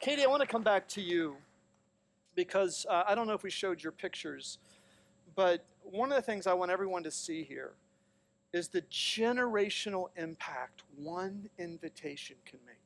[0.00, 1.36] Katie, I want to come back to you
[2.34, 4.58] because uh, I don't know if we showed your pictures,
[5.34, 7.72] but one of the things I want everyone to see here
[8.52, 12.76] is the generational impact one invitation can make.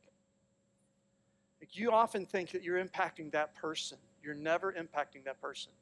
[1.60, 3.98] Like you often think that you're impacting that person.
[4.22, 5.72] You're never impacting that person.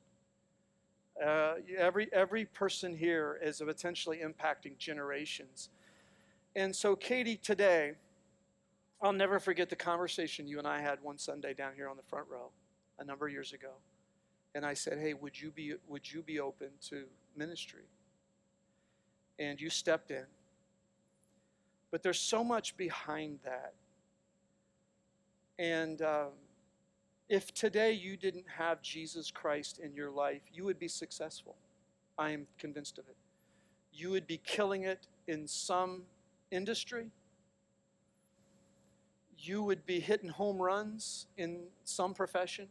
[1.22, 5.68] Uh, every every person here is potentially impacting generations.
[6.56, 7.92] And so, Katie, today,
[9.00, 12.02] I'll never forget the conversation you and I had one Sunday down here on the
[12.02, 12.50] front row,
[12.98, 13.72] a number of years ago.
[14.54, 17.04] And I said, "Hey, would you be would you be open to
[17.36, 17.84] ministry?"
[19.38, 20.26] And you stepped in.
[21.90, 23.74] But there's so much behind that.
[25.58, 26.30] And um,
[27.28, 31.56] if today you didn't have Jesus Christ in your life, you would be successful.
[32.18, 33.16] I am convinced of it.
[33.92, 36.02] You would be killing it in some
[36.50, 37.06] industry.
[39.38, 42.68] You would be hitting home runs in some profession.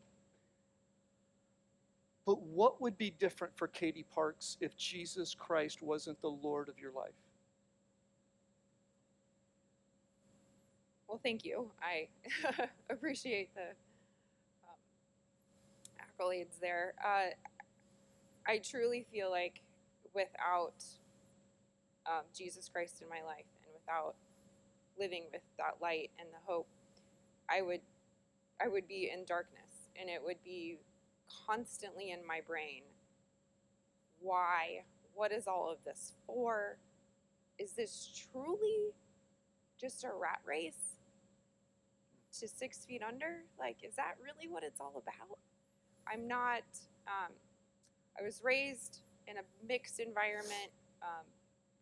[2.25, 6.79] But what would be different for Katie Parks if Jesus Christ wasn't the Lord of
[6.79, 7.11] your life?
[11.07, 11.69] Well, thank you.
[11.81, 12.07] I
[12.89, 13.75] appreciate the
[16.61, 16.93] there.
[17.03, 17.31] Uh,
[18.47, 19.61] I truly feel like
[20.13, 20.83] without
[22.05, 24.15] um, Jesus Christ in my life and without
[24.99, 26.67] living with that light and the hope,
[27.49, 27.81] I would
[28.63, 30.77] I would be in darkness and it would be
[31.47, 32.83] constantly in my brain.
[34.21, 34.83] Why?
[35.13, 36.77] What is all of this for?
[37.59, 38.93] Is this truly
[39.79, 40.97] just a rat race
[42.39, 43.43] to six feet under?
[43.59, 45.37] Like, is that really what it's all about?
[46.11, 46.63] I'm not,
[47.07, 47.31] um,
[48.19, 50.71] I was raised in a mixed environment.
[51.01, 51.25] Um,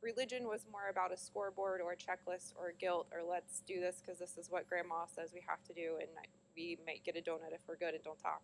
[0.02, 4.02] religion was more about a scoreboard or a checklist or guilt or let's do this
[4.02, 6.10] because this is what grandma says we have to do and
[6.56, 8.42] we might get a donut if we're good and don't talk.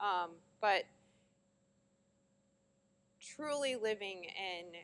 [0.00, 0.30] Um,
[0.60, 0.84] but
[3.20, 4.80] truly living in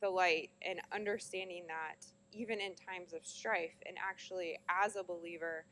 [0.00, 5.64] the light and understanding that even in times of strife, and actually as a believer,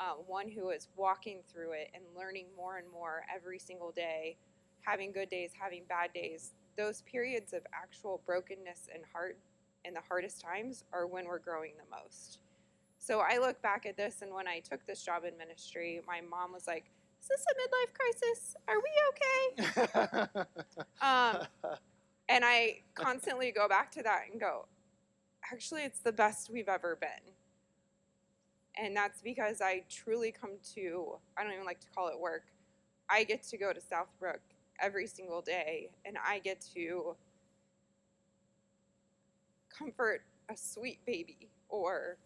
[0.00, 4.36] um, one who is walking through it and learning more and more every single day,
[4.82, 9.36] having good days, having bad days, those periods of actual brokenness and heart
[9.84, 12.38] and the hardest times are when we're growing the most.
[12.98, 16.22] So I look back at this, and when I took this job in ministry, my
[16.22, 16.84] mom was like,
[17.20, 18.56] "Is this a midlife crisis?
[18.66, 20.46] Are we okay?"
[21.02, 21.46] Um,
[22.28, 24.66] and I constantly go back to that and go,
[25.52, 27.34] actually, it's the best we've ever been.
[28.76, 32.44] And that's because I truly come to, I don't even like to call it work.
[33.08, 34.38] I get to go to Southbrook
[34.80, 37.14] every single day and I get to
[39.76, 42.16] comfort a sweet baby or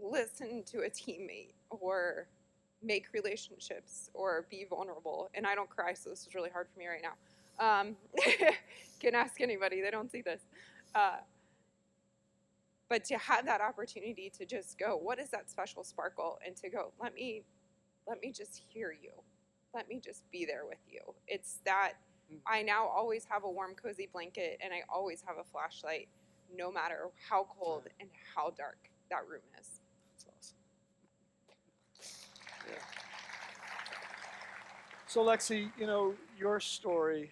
[0.00, 2.26] listen to a teammate or
[2.82, 5.30] make relationships or be vulnerable.
[5.34, 7.14] And I don't cry, so this is really hard for me right now.
[7.60, 7.96] Um,
[9.00, 10.40] can ask anybody, they don't see this.
[10.94, 11.16] Uh,
[12.88, 16.38] but to have that opportunity to just go, what is that special sparkle?
[16.44, 17.42] And to go, let me,
[18.06, 19.10] let me just hear you.
[19.74, 21.00] Let me just be there with you.
[21.26, 21.94] It's that
[22.32, 22.38] Mm.
[22.46, 26.08] I now always have a warm, cozy blanket and I always have a flashlight,
[26.54, 28.78] no matter how cold and how dark
[29.10, 29.80] that room is.
[30.12, 30.56] That's awesome.
[32.68, 32.78] Yeah.
[35.06, 37.30] So, Lexi, you know, your story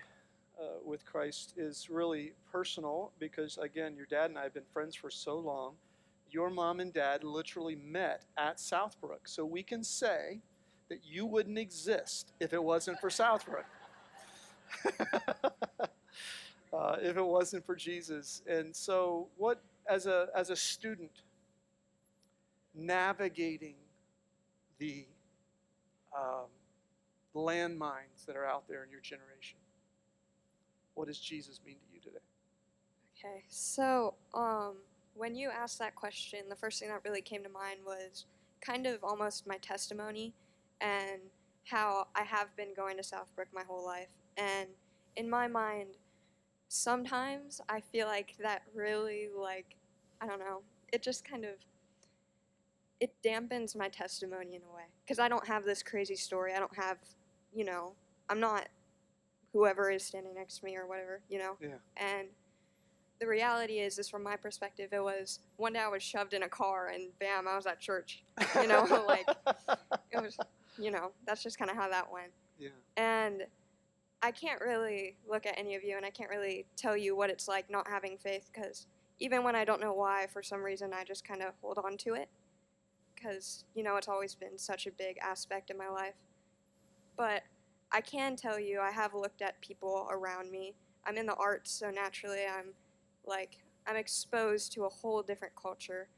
[0.58, 4.94] uh, with Christ is really personal because, again, your dad and I have been friends
[4.94, 5.74] for so long.
[6.30, 9.26] Your mom and dad literally met at Southbrook.
[9.26, 10.40] So, we can say
[10.88, 13.64] that you wouldn't exist if it wasn't for Southbrook.
[16.72, 18.42] uh, if it wasn't for Jesus.
[18.46, 21.22] And so, what, as a, as a student,
[22.74, 23.76] navigating
[24.78, 25.06] the
[26.16, 26.46] um,
[27.34, 29.58] landmines that are out there in your generation.
[30.96, 32.24] What does Jesus mean to you today?
[33.16, 34.76] Okay, so um,
[35.14, 38.24] when you asked that question, the first thing that really came to mind was
[38.60, 40.32] kind of almost my testimony
[40.80, 41.20] and
[41.64, 44.08] how I have been going to Southbrook my whole life.
[44.38, 44.68] And
[45.16, 45.98] in my mind,
[46.68, 49.76] sometimes I feel like that really, like,
[50.20, 51.52] I don't know, it just kind of
[53.00, 56.54] it dampens my testimony in a way because I don't have this crazy story.
[56.54, 56.96] I don't have,
[57.54, 57.92] you know,
[58.30, 58.68] I'm not
[59.56, 61.56] whoever is standing next to me or whatever, you know.
[61.60, 61.78] Yeah.
[61.96, 62.28] And
[63.18, 66.42] the reality is, is from my perspective, it was one day I was shoved in
[66.42, 68.22] a car and bam, I was at church.
[68.54, 69.26] You know, like
[70.10, 70.36] it was,
[70.78, 72.32] you know, that's just kind of how that went.
[72.58, 72.68] yeah.
[72.98, 73.44] And
[74.22, 77.30] I can't really look at any of you and I can't really tell you what
[77.30, 78.86] it's like not having faith because
[79.20, 81.96] even when I don't know why, for some reason, I just kind of hold on
[81.98, 82.28] to it
[83.14, 86.16] because, you know, it's always been such a big aspect in my life.
[87.16, 87.42] But
[87.92, 90.74] I can tell you, I have looked at people around me.
[91.06, 92.74] I'm in the arts, so naturally, I'm
[93.26, 96.08] like, I'm exposed to a whole different culture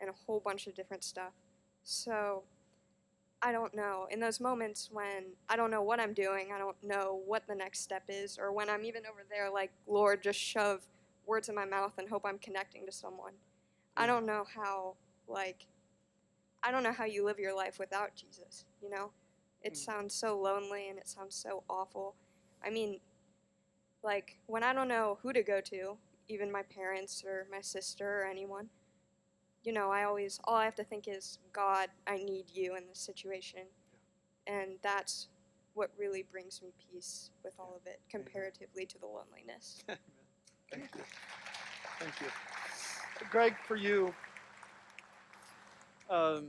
[0.00, 1.32] and a whole bunch of different stuff.
[1.84, 2.42] So,
[3.42, 4.06] I don't know.
[4.10, 7.54] In those moments when I don't know what I'm doing, I don't know what the
[7.54, 10.86] next step is, or when I'm even over there, like, Lord, just shove
[11.26, 13.34] words in my mouth and hope I'm connecting to someone.
[13.96, 14.08] I mm.
[14.08, 14.94] don't know how,
[15.28, 15.66] like,
[16.62, 19.10] I don't know how you live your life without Jesus, you know?
[19.64, 19.76] It Mm.
[19.76, 22.14] sounds so lonely and it sounds so awful.
[22.62, 23.00] I mean,
[24.02, 25.98] like, when I don't know who to go to,
[26.28, 28.70] even my parents or my sister or anyone,
[29.62, 32.86] you know, I always, all I have to think is, God, I need you in
[32.86, 33.66] this situation.
[34.46, 35.28] And that's
[35.72, 39.82] what really brings me peace with all of it, comparatively to the loneliness.
[40.70, 41.02] Thank you.
[41.98, 42.26] Thank you.
[43.30, 44.14] Greg, for you,
[46.10, 46.48] um,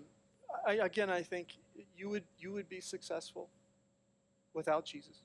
[0.66, 1.58] I, again, I think
[1.98, 3.50] you would you would be successful
[4.54, 5.24] without Jesus.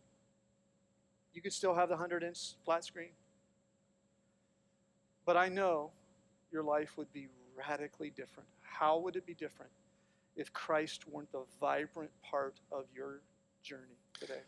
[1.33, 3.11] You could still have the hundred inch flat screen,
[5.25, 5.91] but I know
[6.53, 8.49] your life would be radically different.
[8.63, 9.71] How would it be different
[10.37, 13.21] if Christ weren't the vibrant part of your
[13.63, 14.41] journey today?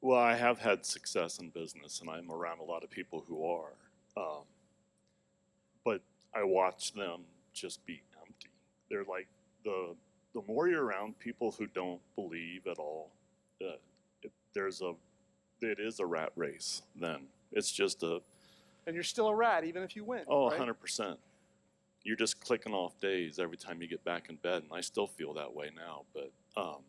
[0.00, 3.46] Well, I have had success in business, and I'm around a lot of people who
[3.46, 3.72] are.
[4.16, 4.42] Um,
[5.84, 6.00] but
[6.34, 7.20] I watch them
[7.52, 8.50] just be empty.
[8.90, 9.28] They're like
[9.64, 9.94] the
[10.34, 13.10] the more you're around people who don't believe at all,
[13.60, 13.74] uh,
[14.22, 14.92] it, there's a
[15.60, 16.82] it is a rat race.
[16.96, 18.20] Then it's just a
[18.86, 20.24] And you're still a rat, even if you win.
[20.28, 20.50] oh, right?
[20.58, 21.18] 100 percent.
[22.04, 25.06] You're just clicking off days every time you get back in bed, and I still
[25.06, 26.02] feel that way now.
[26.12, 26.82] But um,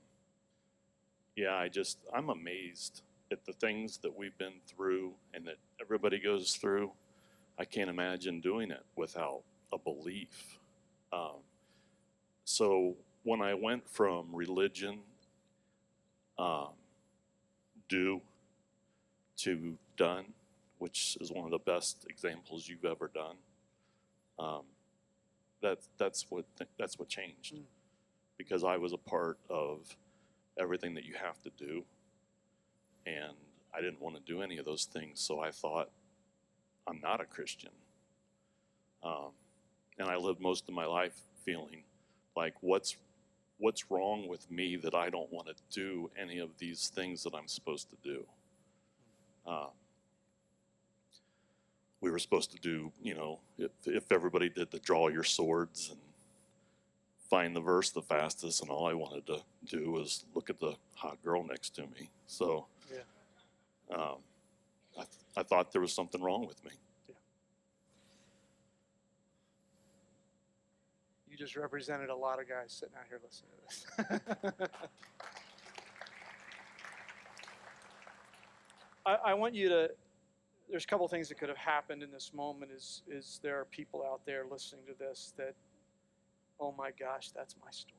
[1.36, 3.02] yeah, I just I'm amazed
[3.32, 6.92] at the things that we've been through and that everybody goes through.
[7.60, 10.60] I can't imagine doing it without a belief.
[11.12, 11.42] Um,
[12.46, 15.00] so when I went from religion,
[16.38, 16.70] um,
[17.88, 18.22] do,
[19.38, 20.26] to done,
[20.80, 23.36] which is one of the best examples you've ever done,
[24.39, 24.64] um,
[25.62, 26.46] that's that's what
[26.78, 27.64] that's what changed, Mm.
[28.38, 29.96] because I was a part of
[30.58, 31.84] everything that you have to do,
[33.06, 33.34] and
[33.74, 35.20] I didn't want to do any of those things.
[35.22, 35.89] So I thought,
[36.88, 37.72] I'm not a Christian.
[39.04, 39.32] Um,
[39.98, 41.16] and I lived most of my life
[41.46, 41.84] feeling
[42.36, 42.96] like, what's
[43.60, 47.34] what's wrong with me that I don't want to do any of these things that
[47.36, 48.26] I'm supposed to do?
[49.48, 49.68] Uh,
[52.02, 55.90] we were supposed to do, you know, if, if everybody did the draw your swords
[55.92, 56.00] and
[57.30, 60.76] find the verse the fastest, and all I wanted to do was look at the
[60.96, 62.10] hot girl next to me.
[62.28, 63.96] So, Yeah.
[63.98, 64.18] um,
[64.98, 65.08] I, th-
[65.38, 66.72] I thought there was something wrong with me.
[71.34, 74.70] You just represented a lot of guys sitting out here listening to this.
[79.08, 79.90] I, I want you to
[80.70, 83.66] there's a couple things that could have happened in this moment is is there are
[83.66, 85.56] people out there listening to this that
[86.60, 87.98] oh my gosh that's my story.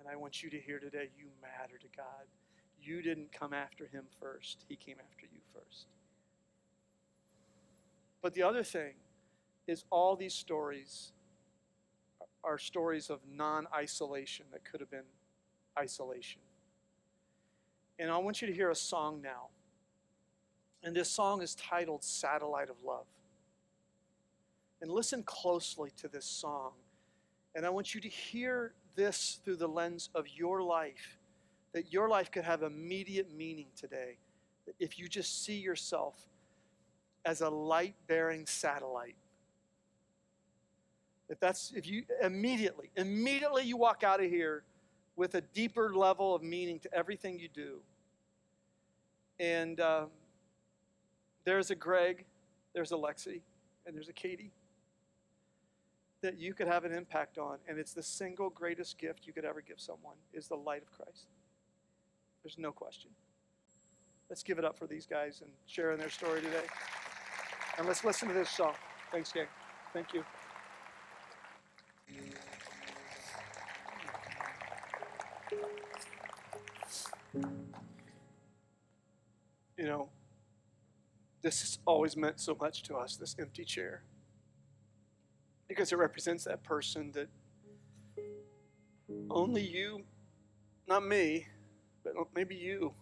[0.00, 2.24] And i want you to hear today you matter to god.
[2.80, 5.88] You didn't come after him first he came after you first.
[8.22, 8.94] But the other thing
[9.66, 11.12] is all these stories
[12.44, 15.08] are stories of non-isolation that could have been
[15.78, 16.40] isolation
[17.98, 19.48] and i want you to hear a song now
[20.82, 23.06] and this song is titled Satellite of Love.
[24.80, 26.72] And listen closely to this song.
[27.54, 31.18] And I want you to hear this through the lens of your life,
[31.72, 34.18] that your life could have immediate meaning today.
[34.78, 36.14] If you just see yourself
[37.24, 39.16] as a light bearing satellite,
[41.28, 44.64] if that's, if you immediately, immediately you walk out of here
[45.16, 47.80] with a deeper level of meaning to everything you do.
[49.40, 50.08] And, um,
[51.44, 52.26] there's a Greg,
[52.74, 53.40] there's a Lexi,
[53.86, 54.52] and there's a Katie
[56.20, 57.58] that you could have an impact on.
[57.68, 60.90] And it's the single greatest gift you could ever give someone is the light of
[60.90, 61.26] Christ.
[62.42, 63.10] There's no question.
[64.28, 66.66] Let's give it up for these guys and sharing their story today.
[67.78, 68.74] And let's listen to this song.
[69.10, 69.46] Thanks, gang.
[69.92, 70.24] Thank you.
[79.76, 80.08] You know,
[81.40, 84.02] this has always meant so much to us, this empty chair.
[85.68, 87.28] Because it represents that person that
[89.30, 90.02] only you,
[90.88, 91.46] not me,
[92.02, 92.92] but maybe you,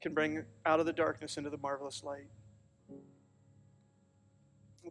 [0.00, 2.28] can bring out of the darkness into the marvelous light.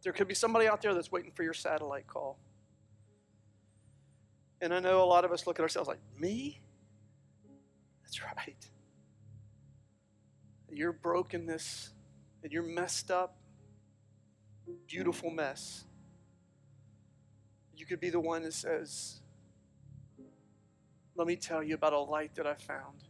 [0.01, 2.37] There could be somebody out there that's waiting for your satellite call.
[4.61, 6.61] And I know a lot of us look at ourselves like, me?
[8.03, 8.55] That's right
[10.79, 11.91] your brokenness
[12.43, 13.35] and your messed up,
[14.87, 15.83] beautiful mess,
[17.75, 19.21] you could be the one that says,
[21.15, 23.03] Let me tell you about a light that I found.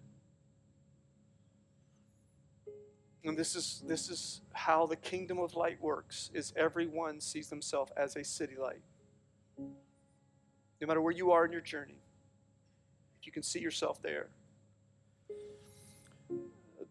[3.24, 7.92] And this is, this is how the kingdom of light works is everyone sees themselves
[7.98, 8.82] as a city light.
[9.58, 12.00] No matter where you are in your journey,
[13.20, 14.30] if you can see yourself there,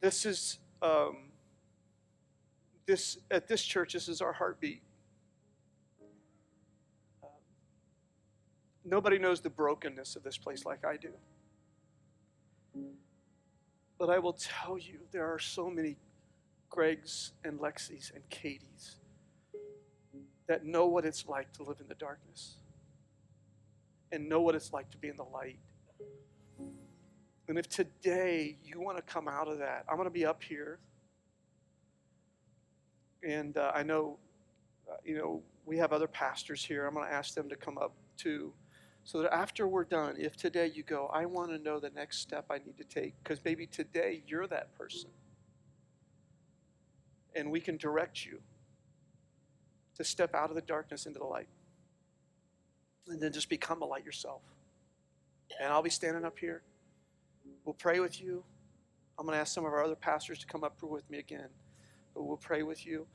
[0.00, 1.30] this is um,
[2.86, 3.94] this at this church.
[3.94, 4.82] This is our heartbeat.
[7.22, 7.30] Um,
[8.84, 11.10] nobody knows the brokenness of this place like I do.
[13.98, 15.96] But I will tell you, there are so many
[16.70, 18.96] Gregs and Lexis and Katies
[20.46, 22.56] that know what it's like to live in the darkness
[24.12, 25.58] and know what it's like to be in the light
[27.48, 30.42] and if today you want to come out of that, I'm going to be up
[30.42, 30.78] here.
[33.26, 34.18] And uh, I know,
[34.88, 36.86] uh, you know, we have other pastors here.
[36.86, 38.52] I'm going to ask them to come up too.
[39.04, 42.18] So that after we're done, if today you go, I want to know the next
[42.18, 45.08] step I need to take, because maybe today you're that person.
[47.38, 48.40] And we can direct you
[49.96, 51.48] to step out of the darkness into the light.
[53.06, 54.42] And then just become a light yourself.
[55.60, 56.62] And I'll be standing up here.
[57.64, 58.42] We'll pray with you.
[59.18, 61.48] I'm going to ask some of our other pastors to come up with me again,
[62.14, 63.06] but we'll pray with you.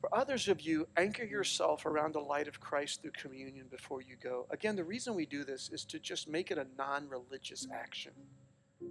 [0.00, 4.14] For others of you, anchor yourself around the light of Christ through communion before you
[4.22, 4.46] go.
[4.50, 8.12] Again, the reason we do this is to just make it a non religious action.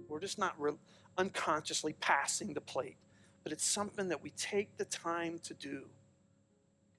[0.08, 0.72] We're just not re-
[1.16, 2.96] unconsciously passing the plate,
[3.42, 5.84] but it's something that we take the time to do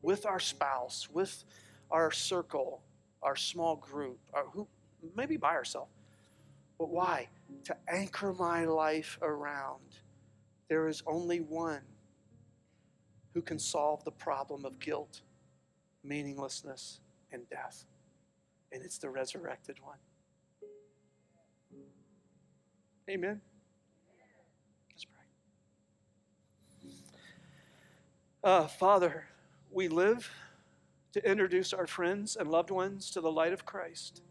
[0.02, 1.44] with our spouse, with
[1.92, 2.82] our circle,
[3.22, 4.68] our small group, our, who,
[5.16, 5.92] maybe by ourselves.
[6.78, 7.28] But why?
[7.66, 10.00] to anchor my life around.
[10.68, 11.82] There is only one
[13.34, 15.22] who can solve the problem of guilt,
[16.04, 17.00] meaninglessness,
[17.32, 17.86] and death,
[18.72, 19.98] and it's the resurrected one.
[23.10, 23.42] Amen.
[24.92, 25.24] Let's pray.
[28.42, 29.26] Uh, Father,
[29.70, 30.32] we live
[31.12, 34.22] to introduce our friends and loved ones to the light of Christ.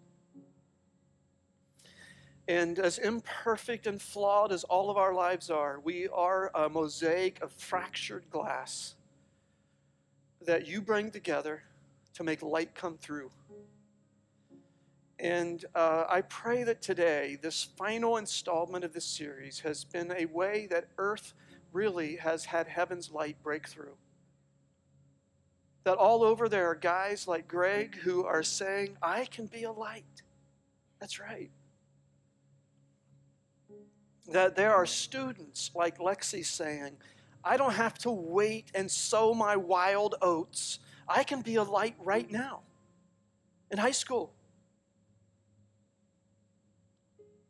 [2.46, 7.42] And as imperfect and flawed as all of our lives are, we are a mosaic
[7.42, 8.94] of fractured glass
[10.40, 11.64] that you bring together
[12.14, 13.30] to make light come through.
[15.18, 20.24] And uh, I pray that today, this final installment of this series has been a
[20.24, 21.34] way that earth
[21.72, 23.94] really has had heaven's light break through.
[25.84, 29.72] That all over there are guys like Greg who are saying, I can be a
[29.72, 30.22] light.
[31.00, 31.50] That's right.
[34.32, 36.96] that there are students like Lexi saying,
[37.42, 40.80] I don't have to wait and sow my wild oats.
[41.08, 42.60] I can be a light right now
[43.70, 44.32] in high school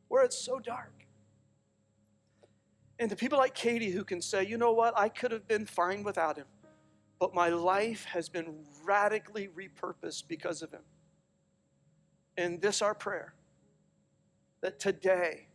[0.08, 0.97] where it's so dark.
[2.98, 5.66] And to people like Katie who can say, you know what, I could have been
[5.66, 6.46] fine without him,
[7.20, 10.82] but my life has been radically repurposed because of him.
[12.36, 13.34] And this our prayer
[14.60, 15.46] that today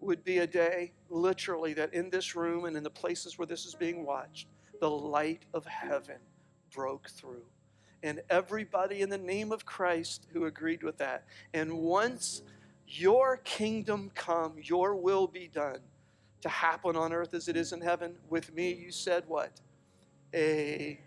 [0.00, 3.64] would be a day, literally, that in this room and in the places where this
[3.64, 4.48] is being watched,
[4.80, 6.18] the light of heaven
[6.70, 7.44] broke through.
[8.02, 11.24] And everybody in the name of Christ who agreed with that.
[11.54, 12.42] And once
[12.86, 15.78] your kingdom come, your will be done
[16.44, 19.62] to happen on earth as it is in heaven, with me, you said what?
[20.34, 20.98] Amen.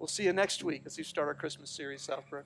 [0.00, 2.42] We'll see you next week as we start our Christmas series, Southbrook.